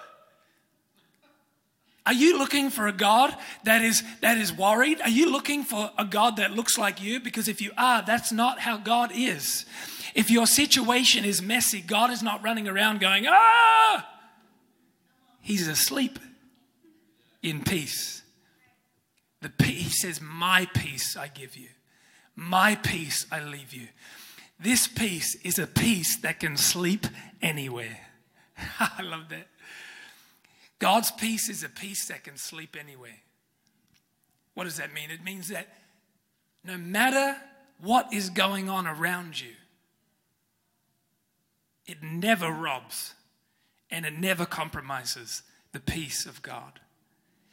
Are 2.05 2.13
you 2.13 2.37
looking 2.37 2.71
for 2.71 2.89
a 2.89 2.93
God 2.93 3.37
that 3.65 3.81
is, 3.83 4.03
that 4.21 4.37
is 4.37 4.53
worried? 4.53 5.01
Are 5.01 5.09
you 5.09 5.31
looking 5.31 5.63
for 5.63 5.91
a 5.97 6.05
God 6.05 6.37
that 6.37 6.51
looks 6.51 6.77
like 6.77 7.01
you? 7.01 7.21
Because 7.21 7.47
if 7.47 7.61
you 7.61 7.71
are, 7.79 8.03
that's 8.03 8.33
not 8.33 8.59
how 8.59 8.77
God 8.77 9.13
is. 9.15 9.65
If 10.15 10.31
your 10.31 10.47
situation 10.47 11.25
is 11.25 11.41
messy, 11.41 11.81
God 11.81 12.11
is 12.11 12.23
not 12.23 12.43
running 12.43 12.67
around 12.67 13.01
going, 13.01 13.27
ah, 13.29 14.12
He's 15.43 15.67
asleep 15.67 16.19
in 17.43 17.63
peace. 17.63 18.23
The 19.43 19.51
peace, 19.51 19.83
he 19.83 19.91
says, 19.91 20.21
My 20.23 20.69
peace 20.73 21.17
I 21.17 21.27
give 21.27 21.57
you, 21.57 21.69
my 22.37 22.77
peace 22.77 23.27
I 23.31 23.43
leave 23.43 23.75
you. 23.75 23.89
This 24.59 24.87
peace 24.87 25.35
is 25.43 25.59
a 25.59 25.67
peace 25.67 26.17
that 26.19 26.39
can 26.39 26.57
sleep 26.57 27.07
anywhere. 27.43 27.99
I 28.79 29.03
love 29.03 29.29
that. 29.31 29.49
God's 30.79 31.11
peace 31.11 31.49
is 31.49 31.65
a 31.65 31.69
peace 31.69 32.07
that 32.07 32.23
can 32.23 32.37
sleep 32.37 32.77
anywhere. 32.79 33.19
What 34.55 34.65
does 34.65 34.77
that 34.77 34.95
mean? 34.95 35.11
It 35.11 35.25
means 35.25 35.49
that 35.49 35.67
no 36.65 36.77
matter 36.77 37.37
what 37.81 38.13
is 38.13 38.31
going 38.31 38.69
on 38.69 38.87
around 38.87 39.41
you, 39.41 39.53
it 41.87 42.01
never 42.01 42.51
robs 42.51 43.15
and 43.93 44.07
it 44.07 44.19
never 44.19 44.47
compromises 44.47 45.43
the 45.73 45.79
peace 45.79 46.27
of 46.27 46.43
God. 46.43 46.81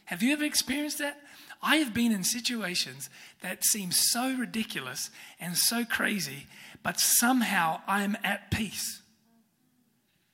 Have 0.05 0.23
you 0.23 0.33
ever 0.33 0.45
experienced 0.45 0.97
that? 0.97 1.21
I 1.61 1.75
have 1.75 1.93
been 1.93 2.13
in 2.13 2.23
situations 2.23 3.09
that 3.41 3.65
seem 3.65 3.91
so 3.91 4.33
ridiculous 4.33 5.11
and 5.39 5.57
so 5.57 5.83
crazy, 5.83 6.47
but 6.81 6.99
somehow 6.99 7.81
I'm 7.85 8.17
at 8.23 8.49
peace. 8.49 9.01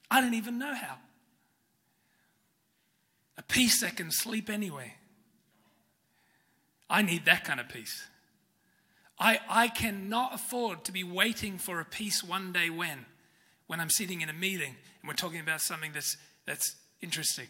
I 0.10 0.22
don't 0.22 0.36
even 0.36 0.60
know 0.60 0.76
how. 0.76 0.98
A 3.38 3.42
peace 3.42 3.82
that 3.82 3.98
can 3.98 4.12
sleep 4.12 4.50
anywhere. 4.50 4.94
I 6.90 7.02
need 7.02 7.26
that 7.26 7.44
kind 7.44 7.60
of 7.60 7.68
peace. 7.68 8.08
I, 9.18 9.40
I 9.50 9.68
cannot 9.70 10.36
afford 10.36 10.84
to 10.86 10.92
be 10.92 11.04
waiting 11.04 11.58
for 11.58 11.80
a 11.80 11.86
peace 11.86 12.24
one 12.24 12.52
day 12.52 12.70
when, 12.70 13.06
when 13.68 13.80
I'm 13.80 13.90
sitting 13.90 14.22
in 14.22 14.30
a 14.30 14.34
meeting 14.34 14.76
and 15.02 15.08
we're 15.08 15.14
talking 15.14 15.40
about 15.40 15.62
something 15.62 15.92
that's, 15.94 16.18
that's 16.46 16.76
interesting. 17.02 17.48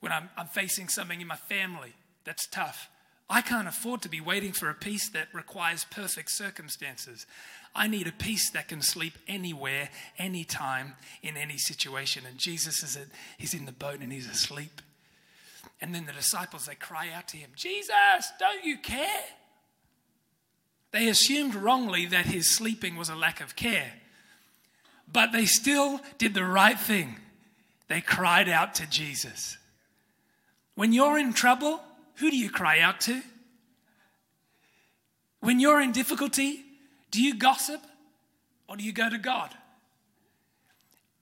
When 0.00 0.12
I'm, 0.12 0.30
I'm 0.36 0.46
facing 0.46 0.88
something 0.88 1.20
in 1.20 1.26
my 1.26 1.36
family 1.36 1.94
that's 2.24 2.46
tough, 2.46 2.88
I 3.28 3.42
can't 3.42 3.68
afford 3.68 4.02
to 4.02 4.08
be 4.08 4.20
waiting 4.20 4.52
for 4.52 4.68
a 4.68 4.74
peace 4.74 5.08
that 5.10 5.28
requires 5.32 5.84
perfect 5.84 6.30
circumstances. 6.32 7.26
I 7.74 7.86
need 7.86 8.08
a 8.08 8.12
peace 8.12 8.50
that 8.50 8.66
can 8.66 8.82
sleep 8.82 9.12
anywhere, 9.28 9.90
anytime, 10.18 10.94
in 11.22 11.36
any 11.36 11.56
situation. 11.56 12.24
And 12.26 12.38
Jesus 12.38 12.82
is 12.82 12.96
at, 12.96 13.06
he's 13.38 13.54
in 13.54 13.66
the 13.66 13.72
boat 13.72 14.00
and 14.00 14.12
he's 14.12 14.28
asleep 14.28 14.82
And 15.80 15.94
then 15.94 16.06
the 16.06 16.12
disciples, 16.12 16.66
they 16.66 16.74
cry 16.74 17.10
out 17.14 17.28
to 17.28 17.36
him, 17.36 17.50
Jesus, 17.54 18.32
don't 18.38 18.64
you 18.64 18.78
care? 18.78 19.24
They 20.92 21.08
assumed 21.08 21.54
wrongly 21.54 22.06
that 22.06 22.26
his 22.26 22.54
sleeping 22.54 22.96
was 22.96 23.08
a 23.08 23.14
lack 23.14 23.40
of 23.40 23.56
care. 23.56 23.92
But 25.12 25.32
they 25.32 25.46
still 25.46 26.00
did 26.18 26.34
the 26.34 26.44
right 26.44 26.78
thing. 26.78 27.16
They 27.88 28.00
cried 28.00 28.48
out 28.48 28.74
to 28.76 28.88
Jesus. 28.88 29.58
When 30.74 30.92
you're 30.92 31.18
in 31.18 31.32
trouble, 31.32 31.80
who 32.16 32.30
do 32.30 32.36
you 32.36 32.50
cry 32.50 32.78
out 32.80 33.00
to? 33.02 33.22
When 35.40 35.58
you're 35.58 35.80
in 35.80 35.92
difficulty, 35.92 36.64
do 37.10 37.20
you 37.20 37.34
gossip 37.34 37.80
or 38.68 38.76
do 38.76 38.84
you 38.84 38.92
go 38.92 39.10
to 39.10 39.18
God? 39.18 39.50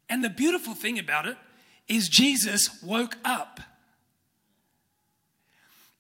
And 0.09 0.23
the 0.23 0.31
beautiful 0.31 0.75
thing 0.75 0.99
about 0.99 1.27
it 1.27 1.37
is 1.87 2.09
Jesus 2.09 2.83
woke 2.83 3.17
up. 3.25 3.61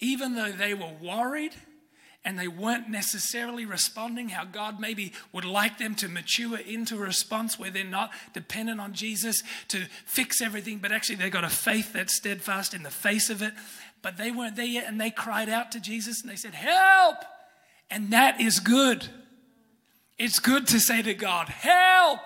Even 0.01 0.35
though 0.35 0.53
they 0.53 0.75
were 0.75 0.93
worried 1.01 1.55
and 2.25 2.39
they 2.39 2.49
weren't 2.49 2.89
necessarily 2.89 3.65
responding 3.65 4.29
how 4.29 4.45
God 4.45 4.81
maybe 4.81 5.13
would 5.33 5.45
like 5.45 5.79
them 5.79 5.95
to 5.97 6.09
mature 6.09 6.59
into 6.59 6.97
a 6.97 7.01
response 7.01 7.59
where 7.59 7.71
they're 7.71 7.85
not 7.85 8.11
dependent 8.35 8.81
on 8.81 8.93
Jesus 8.93 9.43
to 9.69 9.87
fix 10.05 10.43
everything, 10.43 10.79
but 10.79 10.93
actually 10.93 11.17
they've 11.17 11.33
got 11.33 11.45
a 11.45 11.49
faith 11.49 11.93
that's 11.93 12.15
steadfast 12.15 12.75
in 12.75 12.83
the 12.83 12.91
face 12.91 13.31
of 13.31 13.41
it. 13.41 13.55
But 14.03 14.17
they 14.17 14.31
weren't 14.31 14.57
there 14.57 14.65
yet, 14.65 14.87
and 14.87 15.01
they 15.01 15.11
cried 15.11 15.49
out 15.49 15.73
to 15.73 15.81
Jesus 15.81 16.21
and 16.23 16.31
they 16.31 16.37
said, 16.37 16.55
Help! 16.55 17.17
And 17.91 18.11
that 18.11 18.41
is 18.41 18.61
good. 18.61 19.09
It's 20.19 20.39
good 20.39 20.67
to 20.69 20.81
say 20.81 21.03
to 21.03 21.15
God, 21.15 21.49
Help! 21.49 22.21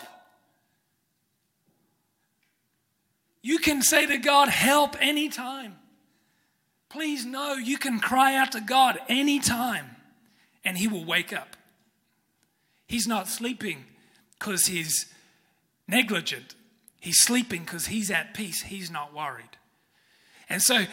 You 3.43 3.59
can 3.59 3.83
say 3.83 4.07
to 4.07 4.19
God, 4.19 4.49
Help 4.49 4.97
anytime. 5.01 5.77
Please 6.93 7.25
know 7.25 7.55
you 7.55 7.79
can 7.79 8.01
cry 8.01 8.37
out 8.37 8.53
to 8.53 8.61
God 8.61 8.99
anytime 9.09 9.97
and 10.63 10.77
He 10.77 10.87
will 10.87 11.07
wake 11.07 11.33
up. 11.33 11.57
He's 12.87 13.07
not 13.07 13.29
sleeping 13.29 13.87
because 14.39 14.67
He's 14.67 15.07
negligent, 15.89 16.55
He's 17.01 17.23
sleeping 17.23 17.63
because 17.63 17.87
He's 17.87 18.11
at 18.11 18.35
peace, 18.35 18.65
He's 18.65 18.91
not 18.91 19.15
worried. 19.15 19.57
And 20.51 20.61
so 20.61 20.85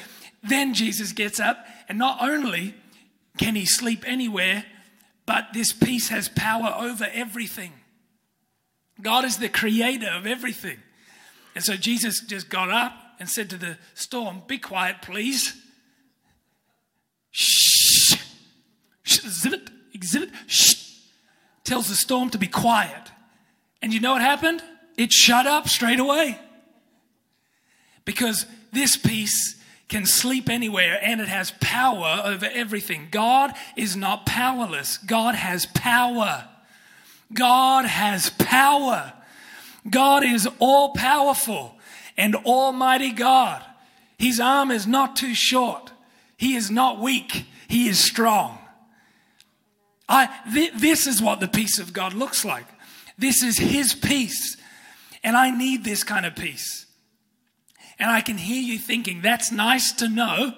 then 0.41 0.74
Jesus 0.74 1.12
gets 1.12 1.38
up, 1.38 1.65
and 1.89 2.00
not 2.00 2.20
only 2.22 2.75
can 3.38 3.56
He 3.56 3.65
sleep 3.65 4.06
anywhere, 4.08 4.63
but 5.25 5.48
this 5.51 5.74
peace 5.74 6.08
has 6.08 6.29
power 6.29 6.74
over 6.79 7.10
everything. 7.12 7.74
God 9.01 9.25
is 9.25 9.38
the 9.38 9.50
creator 9.50 10.10
of 10.10 10.25
everything. 10.25 10.77
And 11.56 11.63
so 11.63 11.75
Jesus 11.75 12.22
just 12.22 12.50
got 12.50 12.70
up 12.70 12.94
and 13.20 13.27
said 13.27 13.50
to 13.50 13.58
the 13.58 13.77
storm, 13.96 14.44
Be 14.48 14.60
quiet, 14.60 15.01
please. 15.01 15.65
Shh. 17.31 18.15
Exhibit, 19.05 19.69
exhibit, 19.93 20.29
shh. 20.48 20.75
Tells 21.63 21.88
the 21.88 21.95
storm 21.95 22.29
to 22.31 22.38
be 22.38 22.48
quiet. 22.48 23.12
And 23.81 23.93
you 23.93 24.00
know 24.00 24.13
what 24.13 24.21
happened? 24.21 24.62
It 24.98 25.13
shut 25.13 25.48
up 25.48 25.69
straight 25.69 26.00
away. 26.00 26.39
Because 28.05 28.45
this 28.71 28.98
peace 28.98 29.55
can 29.88 30.05
sleep 30.05 30.50
anywhere 30.50 31.00
and 31.01 31.21
it 31.21 31.27
has 31.27 31.51
power 31.59 32.21
over 32.24 32.48
everything. 32.53 33.07
God 33.12 33.53
is 33.75 33.95
not 33.95 34.25
powerless, 34.25 34.98
God 34.98 35.36
has 35.36 35.65
power. 35.65 36.48
God 37.33 37.86
has 37.86 38.31
power. 38.31 39.13
God 39.89 40.24
is 40.24 40.48
all 40.59 40.93
powerful 40.93 41.75
and 42.17 42.36
almighty 42.36 43.12
God. 43.12 43.63
His 44.17 44.39
arm 44.39 44.71
is 44.71 44.88
not 44.88 45.15
too 45.15 45.33
short. 45.33 45.91
He 46.39 46.55
is 46.55 46.72
not 46.72 47.01
weak, 47.01 47.46
he 47.67 47.89
is 47.89 48.00
strong. 48.00 48.60
I, 50.08 50.29
th- 50.53 50.72
this 50.74 51.05
is 51.05 51.22
what 51.22 51.41
the 51.41 51.50
peace 51.50 51.79
of 51.79 51.91
God 51.91 52.13
looks 52.13 52.46
like. 52.46 52.65
This 53.17 53.43
is 53.43 53.58
his 53.58 53.93
peace. 53.93 54.55
And 55.22 55.36
I 55.36 55.51
need 55.51 55.84
this 55.84 56.01
kind 56.01 56.25
of 56.25 56.38
peace. 56.38 56.86
And 58.00 58.10
I 58.10 58.22
can 58.22 58.38
hear 58.38 58.62
you 58.62 58.79
thinking, 58.79 59.22
that's 59.22 59.51
nice 59.51 59.91
to 59.91 60.08
know. 60.08 60.53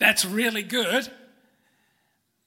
That's 0.00 0.24
really 0.24 0.64
good. 0.64 1.08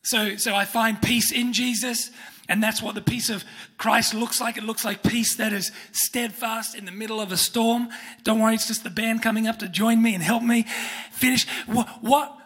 So, 0.04 0.36
so 0.36 0.54
I 0.54 0.66
find 0.66 1.02
peace 1.02 1.32
in 1.32 1.54
Jesus. 1.54 2.12
And 2.50 2.62
that's 2.62 2.82
what 2.82 2.96
the 2.96 3.02
peace 3.02 3.30
of 3.30 3.46
Christ 3.78 4.14
looks 4.14 4.42
like. 4.42 4.58
It 4.58 4.66
looks 4.66 4.84
like 4.84 5.04
peace 5.04 5.38
that 5.38 5.54
is 5.54 5.72
steadfast 5.94 6.76
in 6.76 6.84
the 6.84 6.92
middle 6.92 7.22
of 7.22 7.32
a 7.32 7.38
storm. 7.38 7.88
Don't 8.24 8.42
worry, 8.42 8.56
it's 8.56 8.68
just 8.68 8.84
the 8.84 8.90
band 8.90 9.24
coming 9.24 9.48
up 9.48 9.60
to 9.60 9.70
join 9.70 10.02
me 10.02 10.14
and 10.14 10.22
help 10.22 10.44
me 10.44 10.66
finish. 11.14 11.48
What, 11.66 11.88
what, 12.02 12.41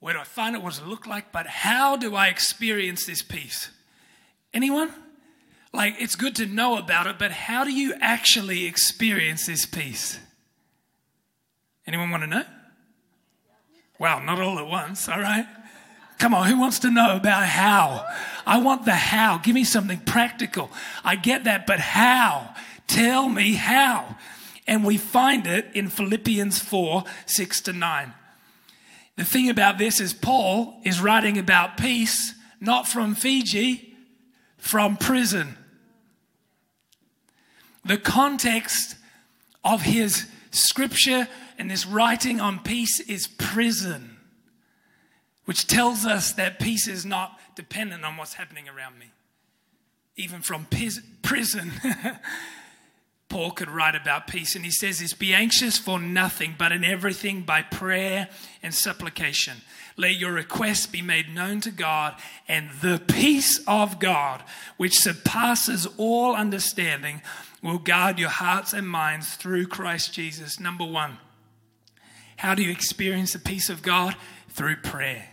where 0.00 0.14
do 0.14 0.20
I 0.20 0.24
find 0.24 0.56
it? 0.56 0.62
What 0.62 0.70
does 0.70 0.80
it 0.80 0.86
look 0.86 1.06
like? 1.06 1.30
But 1.30 1.46
how 1.46 1.96
do 1.96 2.16
I 2.16 2.28
experience 2.28 3.06
this 3.06 3.22
peace? 3.22 3.70
Anyone? 4.52 4.92
Like, 5.72 5.96
it's 5.98 6.16
good 6.16 6.34
to 6.36 6.46
know 6.46 6.78
about 6.78 7.06
it, 7.06 7.18
but 7.18 7.30
how 7.30 7.64
do 7.64 7.72
you 7.72 7.94
actually 8.00 8.66
experience 8.66 9.46
this 9.46 9.66
peace? 9.66 10.18
Anyone 11.86 12.10
want 12.10 12.24
to 12.24 12.26
know? 12.26 12.44
Well, 13.98 14.20
not 14.20 14.40
all 14.40 14.58
at 14.58 14.66
once, 14.66 15.08
all 15.08 15.20
right? 15.20 15.46
Come 16.18 16.34
on, 16.34 16.48
who 16.48 16.58
wants 16.58 16.80
to 16.80 16.90
know 16.90 17.14
about 17.16 17.44
how? 17.44 18.06
I 18.46 18.58
want 18.58 18.84
the 18.84 18.94
how. 18.94 19.38
Give 19.38 19.54
me 19.54 19.64
something 19.64 20.00
practical. 20.00 20.70
I 21.04 21.16
get 21.16 21.44
that, 21.44 21.66
but 21.66 21.78
how? 21.78 22.54
Tell 22.86 23.28
me 23.28 23.52
how. 23.52 24.16
And 24.66 24.84
we 24.84 24.96
find 24.96 25.46
it 25.46 25.66
in 25.74 25.88
Philippians 25.88 26.58
4 26.58 27.04
6 27.26 27.60
to 27.62 27.72
9. 27.72 28.14
The 29.20 29.26
thing 29.26 29.50
about 29.50 29.76
this 29.76 30.00
is, 30.00 30.14
Paul 30.14 30.80
is 30.82 31.02
writing 31.02 31.36
about 31.36 31.76
peace, 31.76 32.34
not 32.58 32.88
from 32.88 33.14
Fiji, 33.14 33.94
from 34.56 34.96
prison. 34.96 35.58
The 37.84 37.98
context 37.98 38.96
of 39.62 39.82
his 39.82 40.26
scripture 40.52 41.28
and 41.58 41.70
this 41.70 41.84
writing 41.84 42.40
on 42.40 42.60
peace 42.60 42.98
is 42.98 43.26
prison, 43.26 44.16
which 45.44 45.66
tells 45.66 46.06
us 46.06 46.32
that 46.32 46.58
peace 46.58 46.88
is 46.88 47.04
not 47.04 47.38
dependent 47.54 48.06
on 48.06 48.16
what's 48.16 48.32
happening 48.32 48.70
around 48.70 48.98
me. 48.98 49.10
Even 50.16 50.40
from 50.40 50.66
prison, 51.20 51.72
Paul 53.30 53.52
could 53.52 53.70
write 53.70 53.94
about 53.94 54.26
peace, 54.26 54.56
and 54.56 54.64
he 54.64 54.72
says 54.72 54.98
this 54.98 55.14
Be 55.14 55.32
anxious 55.32 55.78
for 55.78 56.00
nothing, 56.00 56.56
but 56.58 56.72
in 56.72 56.84
everything 56.84 57.42
by 57.42 57.62
prayer 57.62 58.28
and 58.62 58.74
supplication. 58.74 59.58
Let 59.96 60.16
your 60.16 60.32
requests 60.32 60.86
be 60.86 61.00
made 61.00 61.32
known 61.32 61.60
to 61.62 61.70
God, 61.70 62.16
and 62.48 62.70
the 62.82 63.00
peace 63.06 63.60
of 63.66 64.00
God, 64.00 64.42
which 64.76 64.98
surpasses 64.98 65.86
all 65.96 66.34
understanding, 66.34 67.22
will 67.62 67.78
guard 67.78 68.18
your 68.18 68.30
hearts 68.30 68.72
and 68.72 68.88
minds 68.88 69.36
through 69.36 69.68
Christ 69.68 70.12
Jesus. 70.12 70.58
Number 70.58 70.84
one, 70.84 71.18
how 72.36 72.56
do 72.56 72.64
you 72.64 72.70
experience 72.70 73.32
the 73.32 73.38
peace 73.38 73.70
of 73.70 73.82
God? 73.82 74.16
Through 74.48 74.76
prayer. 74.76 75.28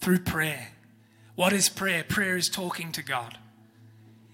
Through 0.00 0.20
prayer. 0.20 0.68
What 1.34 1.52
is 1.52 1.68
prayer? 1.68 2.04
Prayer 2.04 2.36
is 2.36 2.48
talking 2.48 2.92
to 2.92 3.02
God. 3.02 3.38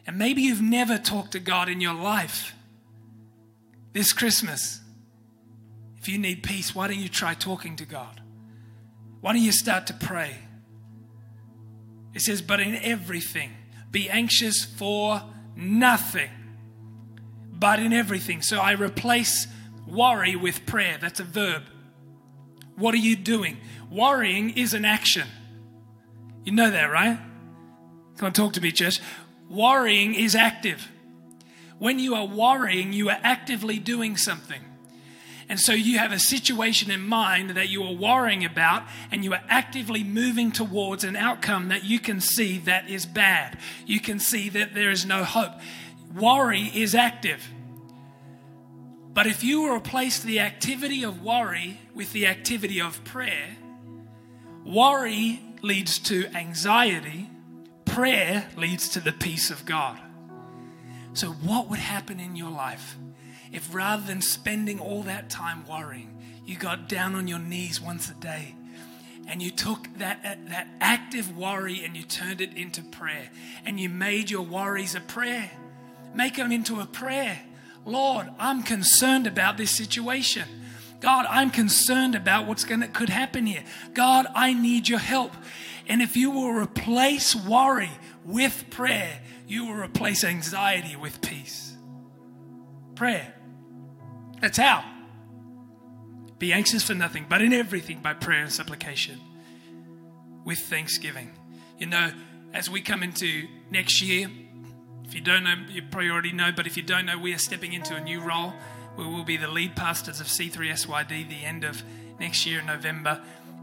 And 0.06 0.18
maybe 0.18 0.42
you've 0.42 0.60
never 0.60 0.98
talked 0.98 1.32
to 1.32 1.40
God 1.40 1.70
in 1.70 1.80
your 1.80 1.94
life 1.94 2.52
this 3.94 4.12
Christmas, 4.12 4.80
if 5.96 6.08
you 6.08 6.18
need 6.18 6.42
peace, 6.42 6.74
why 6.74 6.88
don't 6.88 6.98
you 6.98 7.08
try 7.08 7.32
talking 7.32 7.76
to 7.76 7.86
God? 7.86 8.20
Why 9.22 9.32
don't 9.32 9.42
you 9.42 9.52
start 9.52 9.86
to 9.86 9.94
pray? 9.94 10.36
It 12.12 12.20
says, 12.20 12.42
but 12.42 12.60
in 12.60 12.74
everything, 12.76 13.52
be 13.90 14.10
anxious 14.10 14.64
for 14.64 15.22
nothing, 15.56 16.28
but 17.52 17.78
in 17.78 17.92
everything. 17.92 18.42
So 18.42 18.58
I 18.58 18.72
replace 18.72 19.46
worry 19.86 20.36
with 20.36 20.66
prayer. 20.66 20.98
That's 21.00 21.20
a 21.20 21.24
verb. 21.24 21.62
What 22.76 22.92
are 22.94 22.98
you 22.98 23.16
doing? 23.16 23.56
Worrying 23.90 24.50
is 24.50 24.74
an 24.74 24.84
action. 24.84 25.28
You 26.44 26.52
know 26.52 26.70
that, 26.70 26.90
right? 26.90 27.18
Come 28.16 28.26
on, 28.26 28.32
talk 28.32 28.52
to 28.54 28.60
me, 28.60 28.72
church. 28.72 29.00
Worrying 29.48 30.14
is 30.14 30.34
active. 30.34 30.88
When 31.78 31.98
you 31.98 32.14
are 32.14 32.26
worrying, 32.26 32.92
you 32.92 33.10
are 33.10 33.18
actively 33.22 33.78
doing 33.78 34.16
something. 34.16 34.60
And 35.48 35.60
so 35.60 35.72
you 35.72 35.98
have 35.98 36.12
a 36.12 36.18
situation 36.18 36.90
in 36.90 37.02
mind 37.02 37.50
that 37.50 37.68
you 37.68 37.82
are 37.82 37.92
worrying 37.92 38.44
about, 38.44 38.84
and 39.10 39.22
you 39.22 39.32
are 39.34 39.42
actively 39.48 40.02
moving 40.02 40.50
towards 40.50 41.04
an 41.04 41.16
outcome 41.16 41.68
that 41.68 41.84
you 41.84 41.98
can 41.98 42.20
see 42.20 42.58
that 42.58 42.88
is 42.88 43.04
bad. 43.04 43.58
You 43.86 44.00
can 44.00 44.18
see 44.18 44.48
that 44.50 44.74
there 44.74 44.90
is 44.90 45.04
no 45.04 45.22
hope. 45.22 45.52
Worry 46.18 46.70
is 46.74 46.94
active. 46.94 47.46
But 49.12 49.26
if 49.26 49.44
you 49.44 49.72
replace 49.72 50.18
the 50.18 50.40
activity 50.40 51.04
of 51.04 51.22
worry 51.22 51.78
with 51.94 52.12
the 52.12 52.26
activity 52.26 52.80
of 52.80 53.04
prayer, 53.04 53.56
worry 54.64 55.40
leads 55.62 55.98
to 56.00 56.26
anxiety, 56.34 57.30
prayer 57.84 58.48
leads 58.56 58.88
to 58.90 59.00
the 59.00 59.12
peace 59.12 59.50
of 59.50 59.64
God. 59.66 60.00
So, 61.14 61.28
what 61.28 61.70
would 61.70 61.78
happen 61.78 62.20
in 62.20 62.36
your 62.36 62.50
life 62.50 62.96
if 63.52 63.72
rather 63.72 64.04
than 64.04 64.20
spending 64.20 64.80
all 64.80 65.02
that 65.04 65.30
time 65.30 65.64
worrying, 65.66 66.10
you 66.44 66.56
got 66.56 66.88
down 66.88 67.14
on 67.14 67.28
your 67.28 67.38
knees 67.38 67.80
once 67.80 68.10
a 68.10 68.14
day 68.14 68.54
and 69.28 69.40
you 69.40 69.50
took 69.50 69.88
that, 69.98 70.22
that 70.22 70.68
active 70.80 71.36
worry 71.36 71.84
and 71.84 71.96
you 71.96 72.02
turned 72.02 72.40
it 72.40 72.54
into 72.56 72.82
prayer 72.82 73.30
and 73.64 73.78
you 73.78 73.88
made 73.88 74.28
your 74.28 74.42
worries 74.42 74.94
a 74.94 75.00
prayer. 75.00 75.50
Make 76.14 76.36
them 76.36 76.52
into 76.52 76.80
a 76.80 76.86
prayer. 76.86 77.40
Lord, 77.86 78.28
I'm 78.38 78.62
concerned 78.62 79.26
about 79.26 79.56
this 79.56 79.70
situation. 79.70 80.48
God, 81.00 81.26
I'm 81.28 81.50
concerned 81.50 82.14
about 82.14 82.46
what's 82.46 82.64
going 82.64 82.80
to 82.80 82.88
could 82.88 83.08
happen 83.08 83.46
here. 83.46 83.62
God, 83.92 84.26
I 84.34 84.52
need 84.52 84.88
your 84.88 84.98
help. 84.98 85.32
And 85.86 86.02
if 86.02 86.16
you 86.16 86.30
will 86.30 86.52
replace 86.52 87.36
worry 87.36 87.90
with 88.24 88.64
prayer, 88.70 89.20
you 89.46 89.66
will 89.66 89.74
replace 89.74 90.24
anxiety 90.24 90.96
with 90.96 91.20
peace. 91.20 91.76
Prayer. 92.94 93.34
That's 94.40 94.58
how. 94.58 94.84
Be 96.38 96.52
anxious 96.52 96.82
for 96.82 96.94
nothing, 96.94 97.26
but 97.28 97.42
in 97.42 97.52
everything 97.52 98.00
by 98.00 98.14
prayer 98.14 98.42
and 98.42 98.52
supplication 98.52 99.20
with 100.44 100.58
thanksgiving. 100.58 101.30
You 101.78 101.86
know, 101.86 102.12
as 102.52 102.68
we 102.68 102.80
come 102.80 103.02
into 103.02 103.48
next 103.70 104.02
year, 104.02 104.30
if 105.04 105.14
you 105.14 105.20
don't 105.20 105.44
know, 105.44 105.54
you 105.70 105.82
probably 105.82 106.10
already 106.10 106.32
know, 106.32 106.50
but 106.54 106.66
if 106.66 106.76
you 106.76 106.82
don't 106.82 107.06
know, 107.06 107.18
we 107.18 107.34
are 107.34 107.38
stepping 107.38 107.72
into 107.72 107.94
a 107.94 108.00
new 108.00 108.20
role. 108.20 108.52
We 108.96 109.04
will 109.04 109.24
be 109.24 109.36
the 109.36 109.48
lead 109.48 109.74
pastors 109.76 110.20
of 110.20 110.26
C3SYD 110.26 111.28
the 111.28 111.44
end 111.44 111.64
of 111.64 111.82
next 112.18 112.46
year 112.46 112.60
in 112.60 112.66
November. 112.66 113.20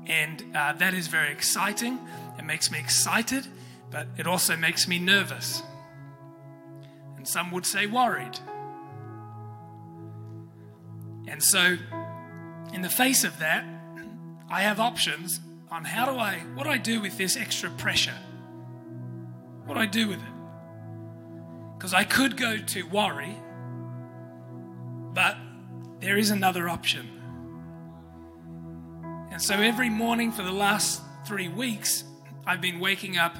And 0.08 0.44
uh, 0.56 0.74
that 0.74 0.94
is 0.94 1.08
very 1.08 1.32
exciting. 1.32 2.00
It 2.38 2.46
makes 2.46 2.72
me 2.72 2.80
excited, 2.80 3.48
but 3.90 4.08
it 4.18 4.28
also 4.28 4.56
makes 4.56 4.88
me 4.88 5.00
nervous. 5.00 5.64
And 7.22 7.28
some 7.28 7.52
would 7.52 7.68
say 7.68 7.86
worried. 7.86 8.40
And 11.28 11.44
so, 11.44 11.78
in 12.74 12.82
the 12.82 12.90
face 12.90 13.24
of 13.24 13.38
that, 13.38 13.64
I 14.50 14.62
have 14.62 14.80
options 14.80 15.40
on 15.70 15.86
how 15.86 16.12
do 16.12 16.18
I, 16.18 16.40
what 16.56 16.64
do 16.64 16.72
I 16.72 16.80
do 16.80 17.00
with 17.00 17.20
this 17.20 17.38
extra 17.38 17.70
pressure? 17.70 18.18
What 19.66 19.76
do 19.76 19.82
I 19.82 19.86
do 19.86 20.08
with 20.08 20.18
it? 20.18 20.34
Because 21.78 21.94
I 21.94 22.06
could 22.06 22.38
go 22.38 22.58
to 22.58 22.82
worry, 22.88 23.38
but 25.14 25.38
there 26.00 26.18
is 26.18 26.32
another 26.32 26.68
option. 26.68 27.08
And 29.32 29.40
so 29.40 29.54
every 29.54 29.92
morning 29.92 30.32
for 30.32 30.42
the 30.42 30.52
last 30.52 31.04
three 31.28 31.50
weeks, 31.50 32.04
I've 32.48 32.62
been 32.62 32.80
waking 32.80 33.20
up 33.20 33.38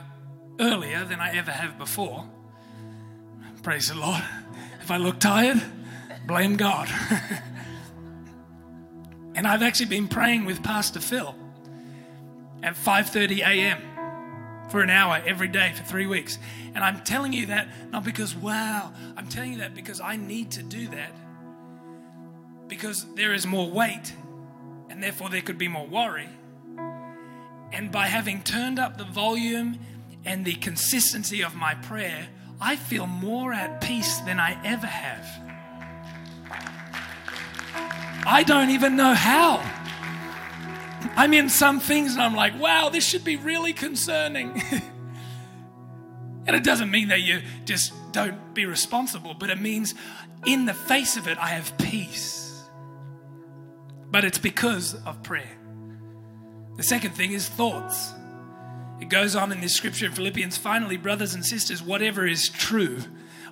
earlier 0.60 1.04
than 1.04 1.20
I 1.20 1.36
ever 1.36 1.50
have 1.50 1.80
before. 1.80 2.30
Praise 3.64 3.90
the 3.90 3.96
Lord. 3.96 4.24
If 4.82 4.90
I 4.90 4.98
look 4.98 5.20
tired, 5.20 5.62
blame 6.26 6.58
God. 6.58 6.90
and 9.36 9.48
I've 9.48 9.62
actually 9.62 9.86
been 9.86 10.08
praying 10.08 10.46
with 10.46 10.64
Pastor 10.64 11.00
Phil 11.00 11.36
at 12.64 12.74
5:30 12.74 13.42
a.m. 13.42 13.80
for 14.72 14.82
an 14.82 14.90
hour 14.90 15.22
every 15.28 15.48
day 15.48 15.74
for 15.76 15.84
3 15.84 16.08
weeks. 16.08 16.40
And 16.74 16.84
I'm 16.84 17.02
telling 17.02 17.34
you 17.34 17.46
that 17.48 17.68
not 17.92 18.04
because 18.04 18.36
wow, 18.36 18.94
I'm 19.16 19.28
telling 19.28 19.52
you 19.52 19.60
that 19.60 19.76
because 19.76 20.02
I 20.02 20.16
need 20.16 20.50
to 20.52 20.64
do 20.64 20.88
that. 20.88 21.12
Because 22.68 23.06
there 23.14 23.32
is 23.32 23.46
more 23.46 23.70
weight 23.70 24.16
and 24.90 25.04
therefore 25.04 25.30
there 25.30 25.42
could 25.42 25.60
be 25.60 25.68
more 25.68 25.86
worry. 25.86 26.30
And 27.72 27.92
by 27.92 28.08
having 28.08 28.42
turned 28.42 28.80
up 28.80 28.98
the 28.98 29.06
volume 29.06 29.78
and 30.26 30.46
the 30.46 30.56
consistency 30.56 31.44
of 31.44 31.54
my 31.54 31.76
prayer, 31.76 32.30
I 32.62 32.76
feel 32.76 33.08
more 33.08 33.52
at 33.52 33.82
peace 33.82 34.20
than 34.20 34.40
I 34.40 34.56
ever 34.64 34.86
have. 34.86 35.26
I 38.26 38.44
don't 38.46 38.70
even 38.70 38.96
know 38.96 39.16
how. 39.16 39.60
I'm 41.16 41.34
in 41.34 41.50
some 41.50 41.80
things 41.80 42.14
and 42.14 42.22
I'm 42.22 42.36
like, 42.36 42.60
wow, 42.60 42.90
this 42.90 43.04
should 43.04 43.24
be 43.24 43.36
really 43.36 43.74
concerning. 43.74 44.62
and 46.46 46.56
it 46.56 46.64
doesn't 46.64 46.92
mean 46.92 47.08
that 47.08 47.22
you 47.22 47.42
just 47.66 47.94
don't 48.12 48.54
be 48.54 48.66
responsible, 48.66 49.34
but 49.34 49.50
it 49.50 49.60
means 49.60 49.96
in 50.46 50.66
the 50.66 50.74
face 50.74 51.18
of 51.18 51.28
it, 51.28 51.40
I 51.40 51.48
have 51.48 51.76
peace. 51.80 52.64
But 54.12 54.24
it's 54.24 54.38
because 54.38 54.94
of 55.06 55.24
prayer. 55.24 55.58
The 56.78 56.84
second 56.84 57.16
thing 57.16 57.32
is 57.32 57.48
thoughts. 57.48 58.14
It 59.02 59.10
goes 59.10 59.36
on 59.36 59.52
in 59.52 59.62
this 59.62 59.74
scripture 59.74 60.06
in 60.06 60.12
Philippians 60.12 60.58
finally, 60.58 60.96
brothers 60.96 61.34
and 61.34 61.44
sisters, 61.44 61.82
whatever 61.82 62.28
is 62.28 62.48
true, 62.48 63.00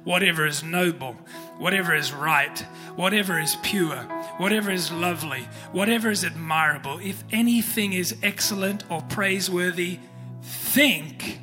whatever 0.03 0.45
is 0.45 0.63
noble, 0.63 1.13
whatever 1.57 1.95
is 1.95 2.13
right, 2.13 2.59
whatever 2.95 3.39
is 3.39 3.55
pure, 3.63 3.97
whatever 4.37 4.69
is 4.69 4.91
lovely, 4.91 5.47
whatever 5.71 6.11
is 6.11 6.23
admirable, 6.23 6.99
if 6.99 7.23
anything 7.31 7.93
is 7.93 8.15
excellent 8.21 8.83
or 8.91 9.01
praiseworthy, 9.01 9.99
think 10.43 11.39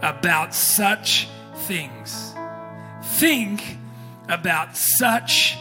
about 0.00 0.54
such 0.54 1.28
things. 1.66 2.32
Think 3.02 3.78
about 4.28 4.76
such 4.76 5.58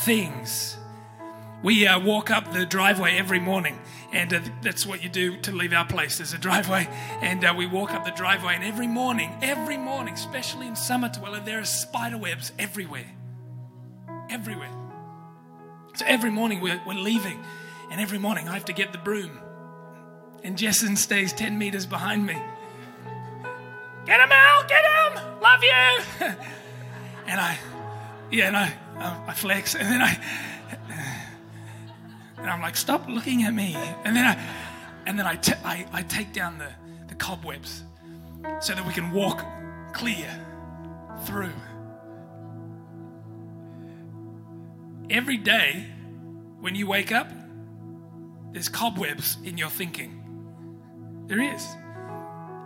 things. 0.00 0.78
We 1.62 1.86
uh, 1.86 2.00
walk 2.00 2.30
up 2.30 2.54
the 2.54 2.64
driveway 2.64 3.18
every 3.18 3.38
morning 3.38 3.78
and 4.12 4.32
uh, 4.32 4.40
that's 4.62 4.86
what 4.86 5.02
you 5.02 5.08
do 5.08 5.36
to 5.42 5.52
leave 5.52 5.72
our 5.72 5.84
place. 5.84 6.18
There's 6.18 6.32
a 6.32 6.38
driveway, 6.38 6.88
and 7.20 7.44
uh, 7.44 7.54
we 7.56 7.66
walk 7.66 7.92
up 7.92 8.04
the 8.04 8.10
driveway. 8.10 8.54
And 8.54 8.64
every 8.64 8.86
morning, 8.86 9.32
every 9.42 9.76
morning, 9.76 10.14
especially 10.14 10.66
in 10.66 10.76
summer, 10.76 11.10
Twella, 11.10 11.40
there 11.44 11.60
are 11.60 11.64
spider 11.64 12.16
webs 12.16 12.52
everywhere, 12.58 13.10
everywhere. 14.30 14.70
So 15.94 16.04
every 16.06 16.30
morning 16.30 16.60
we're, 16.60 16.80
we're 16.86 16.94
leaving, 16.94 17.42
and 17.90 18.00
every 18.00 18.18
morning 18.18 18.48
I 18.48 18.54
have 18.54 18.64
to 18.66 18.72
get 18.72 18.92
the 18.92 18.98
broom, 18.98 19.38
and 20.42 20.56
Jessen 20.56 20.96
stays 20.96 21.32
ten 21.32 21.58
meters 21.58 21.84
behind 21.84 22.24
me. 22.24 22.36
Get 24.06 24.20
him 24.20 24.32
out! 24.32 24.68
Get 24.68 24.84
him! 24.84 25.40
Love 25.42 25.62
you! 25.62 26.26
and 27.26 27.40
I, 27.40 27.58
yeah, 28.30 28.46
and 28.46 28.56
I, 28.56 28.72
I 29.26 29.34
flex, 29.34 29.74
and 29.74 29.86
then 29.86 30.00
I 30.00 30.18
and 32.40 32.48
I'm 32.48 32.60
like, 32.60 32.76
stop 32.76 33.08
looking 33.08 33.42
at 33.44 33.54
me. 33.54 33.74
And 34.04 34.16
then 34.16 34.24
I, 34.24 34.40
and 35.06 35.18
then 35.18 35.26
I, 35.26 35.36
t- 35.36 35.54
I, 35.64 35.86
I 35.92 36.02
take 36.02 36.32
down 36.32 36.58
the, 36.58 36.70
the 37.08 37.14
cobwebs 37.14 37.82
so 38.60 38.74
that 38.74 38.86
we 38.86 38.92
can 38.92 39.10
walk 39.10 39.44
clear 39.92 40.28
through. 41.24 41.52
Every 45.10 45.36
day 45.36 45.86
when 46.60 46.74
you 46.74 46.86
wake 46.86 47.12
up, 47.12 47.30
there's 48.52 48.68
cobwebs 48.68 49.38
in 49.44 49.58
your 49.58 49.70
thinking. 49.70 50.14
There 51.26 51.40
is. 51.40 51.66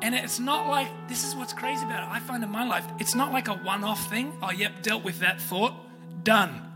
And 0.02 0.14
it's 0.14 0.40
not 0.40 0.68
like, 0.68 0.88
this 1.08 1.24
is 1.24 1.36
what's 1.36 1.52
crazy 1.52 1.84
about 1.84 2.02
it. 2.02 2.08
I 2.10 2.18
find 2.18 2.42
in 2.42 2.50
my 2.50 2.66
life, 2.66 2.84
it's 2.98 3.14
not 3.14 3.32
like 3.32 3.48
a 3.48 3.54
one 3.54 3.84
off 3.84 4.10
thing. 4.10 4.32
Oh, 4.42 4.50
yep, 4.50 4.82
dealt 4.82 5.04
with 5.04 5.20
that 5.20 5.40
thought, 5.40 5.74
done 6.24 6.71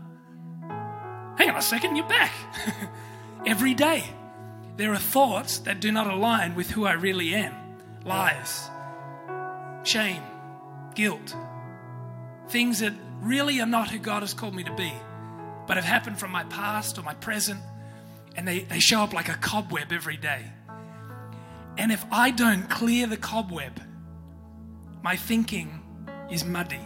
hang 1.37 1.49
on 1.49 1.55
a 1.55 1.61
second, 1.61 1.95
you're 1.95 2.07
back. 2.07 2.33
Every 3.45 3.73
day, 3.73 4.03
there 4.75 4.91
are 4.93 4.99
thoughts 4.99 5.59
that 5.59 5.79
do 5.79 5.91
not 5.91 6.07
align 6.07 6.55
with 6.55 6.71
who 6.71 6.85
I 6.85 6.93
really 6.93 7.33
am 7.33 7.53
lies, 8.05 8.69
shame, 9.83 10.21
guilt, 10.95 11.35
things 12.47 12.79
that 12.79 12.93
really 13.21 13.59
are 13.59 13.65
not 13.65 13.89
who 13.89 13.99
God 13.99 14.21
has 14.21 14.33
called 14.33 14.55
me 14.55 14.63
to 14.63 14.73
be, 14.75 14.93
but 15.67 15.75
have 15.75 15.85
happened 15.85 16.17
from 16.17 16.31
my 16.31 16.43
past 16.45 16.97
or 16.97 17.01
my 17.01 17.13
present, 17.15 17.59
and 18.35 18.47
they, 18.47 18.59
they 18.59 18.79
show 18.79 19.01
up 19.01 19.13
like 19.13 19.29
a 19.29 19.33
cobweb 19.33 19.91
every 19.91 20.17
day. 20.17 20.45
And 21.77 21.91
if 21.91 22.05
I 22.11 22.31
don't 22.31 22.69
clear 22.69 23.07
the 23.07 23.17
cobweb, 23.17 23.81
my 25.03 25.15
thinking 25.15 25.81
is 26.31 26.43
muddy. 26.43 26.79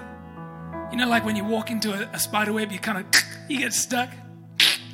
You 0.91 0.97
know, 0.97 1.07
like 1.07 1.23
when 1.23 1.35
you 1.35 1.45
walk 1.45 1.71
into 1.71 1.93
a, 1.93 2.09
a 2.13 2.19
spider 2.19 2.51
web, 2.51 2.71
you 2.71 2.79
kind 2.79 2.97
of 2.97 3.05
you 3.49 3.59
get 3.59 3.73
stuck. 3.73 4.09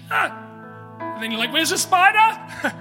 And 0.10 1.24
then 1.24 1.32
you're 1.32 1.40
like, 1.40 1.54
where's 1.54 1.70
the 1.70 1.78
spider? 1.78 2.18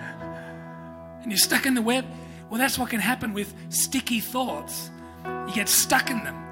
and 1.22 1.30
you're 1.30 1.38
stuck 1.38 1.66
in 1.66 1.74
the 1.74 1.82
web. 1.82 2.04
Well, 2.50 2.58
that's 2.58 2.78
what 2.78 2.90
can 2.90 3.00
happen 3.00 3.32
with 3.32 3.54
sticky 3.68 4.20
thoughts. 4.20 4.90
You 5.24 5.52
get 5.54 5.68
stuck 5.68 6.10
in 6.10 6.22
them. 6.24 6.42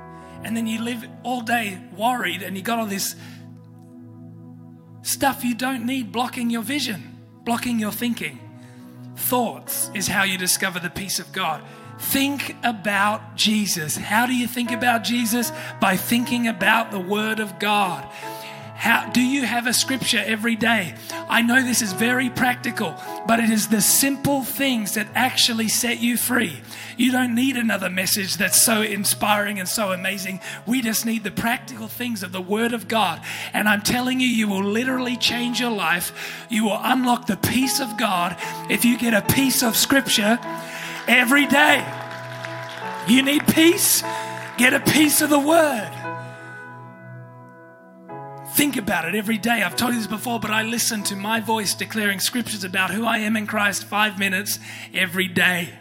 And 0.42 0.56
then 0.56 0.66
you 0.66 0.82
live 0.82 1.06
all 1.22 1.40
day 1.40 1.80
worried 1.96 2.42
and 2.42 2.56
you 2.56 2.62
got 2.62 2.78
all 2.78 2.86
this 2.86 3.16
stuff 5.02 5.44
you 5.44 5.54
don't 5.54 5.86
need 5.86 6.12
blocking 6.12 6.50
your 6.50 6.62
vision, 6.62 7.18
blocking 7.44 7.78
your 7.78 7.92
thinking. 7.92 8.40
Thoughts 9.16 9.90
is 9.94 10.08
how 10.08 10.24
you 10.24 10.36
discover 10.36 10.80
the 10.80 10.90
peace 10.90 11.18
of 11.18 11.32
God. 11.32 11.62
Think 11.98 12.56
about 12.64 13.36
Jesus. 13.36 13.96
How 13.96 14.26
do 14.26 14.34
you 14.34 14.48
think 14.48 14.72
about 14.72 15.04
Jesus? 15.04 15.52
By 15.80 15.96
thinking 15.96 16.48
about 16.48 16.90
the 16.90 16.98
Word 16.98 17.38
of 17.38 17.58
God. 17.58 18.10
How 18.84 19.08
do 19.08 19.22
you 19.22 19.46
have 19.46 19.66
a 19.66 19.72
scripture 19.72 20.22
every 20.26 20.56
day? 20.56 20.94
I 21.26 21.40
know 21.40 21.62
this 21.62 21.80
is 21.80 21.94
very 21.94 22.28
practical, 22.28 22.94
but 23.26 23.40
it 23.40 23.48
is 23.48 23.68
the 23.68 23.80
simple 23.80 24.42
things 24.42 24.92
that 24.92 25.08
actually 25.14 25.68
set 25.68 26.00
you 26.00 26.18
free. 26.18 26.60
You 26.98 27.10
don't 27.10 27.34
need 27.34 27.56
another 27.56 27.88
message 27.88 28.36
that's 28.36 28.60
so 28.60 28.82
inspiring 28.82 29.58
and 29.58 29.66
so 29.66 29.92
amazing. 29.92 30.40
We 30.66 30.82
just 30.82 31.06
need 31.06 31.24
the 31.24 31.30
practical 31.30 31.88
things 31.88 32.22
of 32.22 32.32
the 32.32 32.42
Word 32.42 32.74
of 32.74 32.86
God. 32.86 33.22
And 33.54 33.70
I'm 33.70 33.80
telling 33.80 34.20
you, 34.20 34.28
you 34.28 34.48
will 34.48 34.62
literally 34.62 35.16
change 35.16 35.60
your 35.60 35.72
life. 35.72 36.44
You 36.50 36.64
will 36.64 36.80
unlock 36.82 37.26
the 37.26 37.38
peace 37.38 37.80
of 37.80 37.96
God 37.96 38.36
if 38.68 38.84
you 38.84 38.98
get 38.98 39.14
a 39.14 39.22
piece 39.34 39.62
of 39.62 39.76
Scripture 39.76 40.38
every 41.08 41.46
day. 41.46 41.82
You 43.08 43.22
need 43.22 43.46
peace? 43.46 44.02
Get 44.58 44.74
a 44.74 44.80
piece 44.80 45.22
of 45.22 45.30
the 45.30 45.40
Word. 45.40 45.90
Think 48.54 48.76
about 48.76 49.04
it 49.04 49.16
every 49.16 49.36
day. 49.36 49.62
I've 49.62 49.74
told 49.74 49.94
you 49.94 49.98
this 49.98 50.06
before, 50.06 50.38
but 50.38 50.52
I 50.52 50.62
listen 50.62 51.02
to 51.04 51.16
my 51.16 51.40
voice 51.40 51.74
declaring 51.74 52.20
scriptures 52.20 52.62
about 52.62 52.92
who 52.92 53.04
I 53.04 53.18
am 53.18 53.36
in 53.36 53.48
Christ 53.48 53.84
five 53.84 54.16
minutes 54.16 54.60
every 54.94 55.26
day 55.26 55.74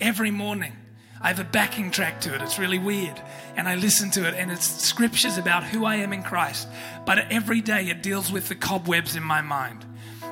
every 0.00 0.32
morning. 0.32 0.72
I 1.20 1.28
have 1.28 1.38
a 1.38 1.44
backing 1.44 1.92
track 1.92 2.20
to 2.22 2.34
it. 2.34 2.42
It's 2.42 2.58
really 2.58 2.80
weird. 2.80 3.22
And 3.56 3.68
I 3.68 3.76
listen 3.76 4.10
to 4.12 4.26
it, 4.26 4.34
and 4.34 4.50
it's 4.50 4.66
scriptures 4.66 5.38
about 5.38 5.62
who 5.62 5.84
I 5.84 5.96
am 5.96 6.12
in 6.12 6.24
Christ. 6.24 6.66
But 7.06 7.30
every 7.30 7.60
day 7.60 7.88
it 7.88 8.02
deals 8.02 8.32
with 8.32 8.48
the 8.48 8.56
cobwebs 8.56 9.14
in 9.14 9.22
my 9.22 9.40
mind. 9.40 9.86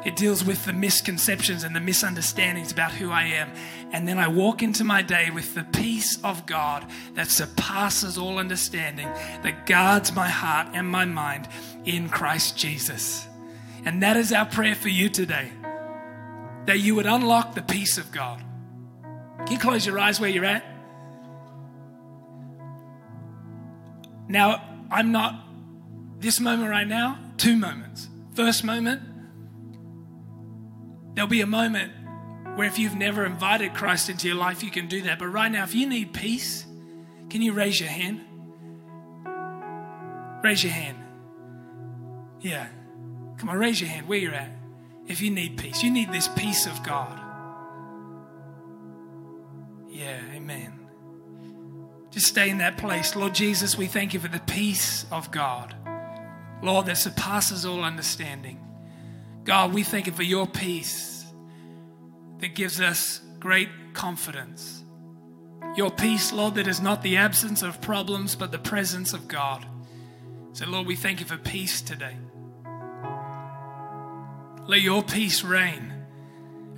It 0.05 0.17
deals 0.17 0.45
with 0.45 0.65
the 0.65 0.73
misconceptions 0.73 1.63
and 1.63 1.77
the 1.77 1.81
misunderstandings 1.81 2.73
about 2.73 2.93
who 2.93 3.11
I 3.11 3.25
am. 3.25 3.51
And 3.93 4.09
then 4.09 4.19
I 4.19 4.29
walk 4.29 4.63
into 4.63 4.85
my 4.85 5.03
day 5.03 5.31
with 5.31 5.55
the 5.55 5.65
peace 5.65 6.19
of 6.25 6.47
God 6.47 6.87
that 7.15 7.29
surpasses 7.29 8.17
all 8.17 8.39
understanding, 8.39 9.09
that 9.43 9.67
guards 9.67 10.15
my 10.15 10.29
heart 10.29 10.69
and 10.73 10.89
my 10.89 11.05
mind 11.05 11.49
in 11.85 12.09
Christ 12.09 12.57
Jesus. 12.57 13.27
And 13.85 14.03
that 14.03 14.17
is 14.17 14.33
our 14.33 14.47
prayer 14.47 14.75
for 14.75 14.89
you 14.89 15.09
today 15.09 15.51
that 16.67 16.79
you 16.79 16.95
would 16.95 17.07
unlock 17.07 17.55
the 17.55 17.63
peace 17.63 17.99
of 17.99 18.13
God 18.13 18.43
can 19.45 19.53
you 19.53 19.59
close 19.59 19.87
your 19.87 19.99
eyes 19.99 20.21
where 20.21 20.31
you're 20.31 20.45
at? 20.45 20.65
Now, 24.29 24.63
I'm 24.91 25.13
not 25.13 25.35
this 26.19 26.39
moment 26.41 26.71
right 26.71 26.87
now, 26.87 27.19
two 27.37 27.57
moments. 27.57 28.09
First 28.35 28.65
moment, 28.65 29.03
there'll 31.15 31.29
be 31.29 31.41
a 31.41 31.47
moment 31.47 31.93
where 32.57 32.67
if 32.67 32.79
you've 32.79 32.97
never 32.97 33.25
invited 33.25 33.75
Christ 33.75 34.09
into 34.09 34.29
your 34.29 34.37
life, 34.37 34.63
you 34.63 34.71
can 34.71 34.89
do 34.89 35.03
that. 35.03 35.19
But 35.19 35.29
right 35.29 35.51
now, 35.51 35.65
if 35.65 35.75
you 35.75 35.89
need 35.89 36.13
peace, 36.13 36.67
can 37.29 37.43
you 37.43 37.53
raise 37.53 37.81
your 37.81 37.89
hand? 37.89 38.21
Raise 40.43 40.65
your 40.65 40.73
hand. 40.73 40.99
Yeah. 42.41 42.67
Come 43.39 43.49
on, 43.49 43.59
raise 43.59 43.81
your 43.81 43.91
hand 43.91 44.09
where 44.09 44.19
you're 44.19 44.35
at. 44.35 44.51
If 45.07 45.21
you 45.21 45.31
need 45.31 45.57
peace, 45.57 45.83
you 45.83 45.91
need 45.91 46.13
this 46.13 46.29
peace 46.29 46.67
of 46.67 46.83
God. 46.83 47.19
Yeah, 49.89 50.21
amen. 50.33 50.81
Just 52.11 52.27
stay 52.27 52.51
in 52.51 52.59
that 52.59 52.77
place. 52.79 53.15
Lord 53.17 53.35
Jesus, 53.35 53.77
we 53.77 53.87
thank 53.87 54.15
you 54.15 54.21
for 54.21 54.29
the 54.29 54.41
peace 54.41 55.07
of 55.11 55.31
God. 55.31 55.75
Lord, 56.63 56.87
that 56.87 56.99
surpasses 56.99 57.65
all 57.65 57.83
understanding. 57.83 58.59
God, 59.51 59.75
we 59.75 59.83
thank 59.83 60.07
you 60.07 60.13
for 60.13 60.23
your 60.23 60.47
peace 60.47 61.27
that 62.39 62.55
gives 62.55 62.81
us 62.81 63.21
great 63.41 63.69
confidence. 63.95 64.85
Your 65.75 65.91
peace, 65.91 66.33
Lord, 66.33 66.55
that 66.55 66.69
is 66.69 66.81
not 66.81 67.03
the 67.03 67.17
absence 67.17 67.61
of 67.61 67.81
problems, 67.81 68.37
but 68.37 68.53
the 68.53 68.61
presence 68.61 69.13
of 69.13 69.27
God. 69.27 69.67
So, 70.53 70.67
Lord, 70.69 70.87
we 70.87 70.95
thank 70.95 71.19
you 71.19 71.27
for 71.27 71.37
peace 71.37 71.83
today. 71.83 72.17
Let 74.69 74.83
your 74.83 75.03
peace 75.03 75.43
reign 75.43 75.95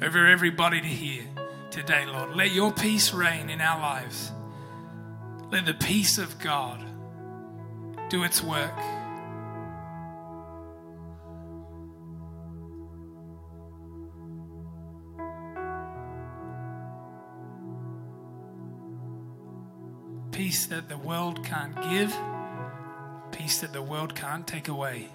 over 0.01 0.27
everybody 0.27 0.81
to 0.81 0.89
hear 0.89 1.25
today, 1.71 2.07
Lord. 2.07 2.35
Let 2.35 2.53
your 2.53 2.73
peace 2.73 3.13
reign 3.13 3.51
in 3.51 3.61
our 3.61 3.79
lives. 3.79 4.33
Let 5.51 5.67
the 5.67 5.75
peace 5.75 6.17
of 6.17 6.39
God 6.39 6.83
do 8.09 8.25
its 8.25 8.43
work. 8.43 8.73
Peace 20.53 20.67
that 20.67 20.87
the 20.91 20.99
world 20.99 21.43
can't 21.43 21.75
give, 21.81 22.15
peace 23.31 23.63
that 23.63 23.73
the 23.73 23.81
world 23.81 24.15
can't 24.15 24.47
take 24.47 24.69
away. 24.69 25.09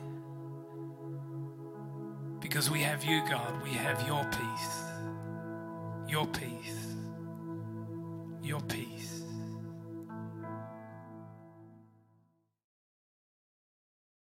Because 2.39 2.71
we 2.71 2.81
have 2.81 3.05
you, 3.05 3.21
God, 3.29 3.61
we 3.61 3.69
have 3.69 4.07
your 4.07 4.23
peace 4.31 4.87
your 6.07 6.25
peace. 6.27 6.95
Your 8.41 8.61
peace. 8.61 9.16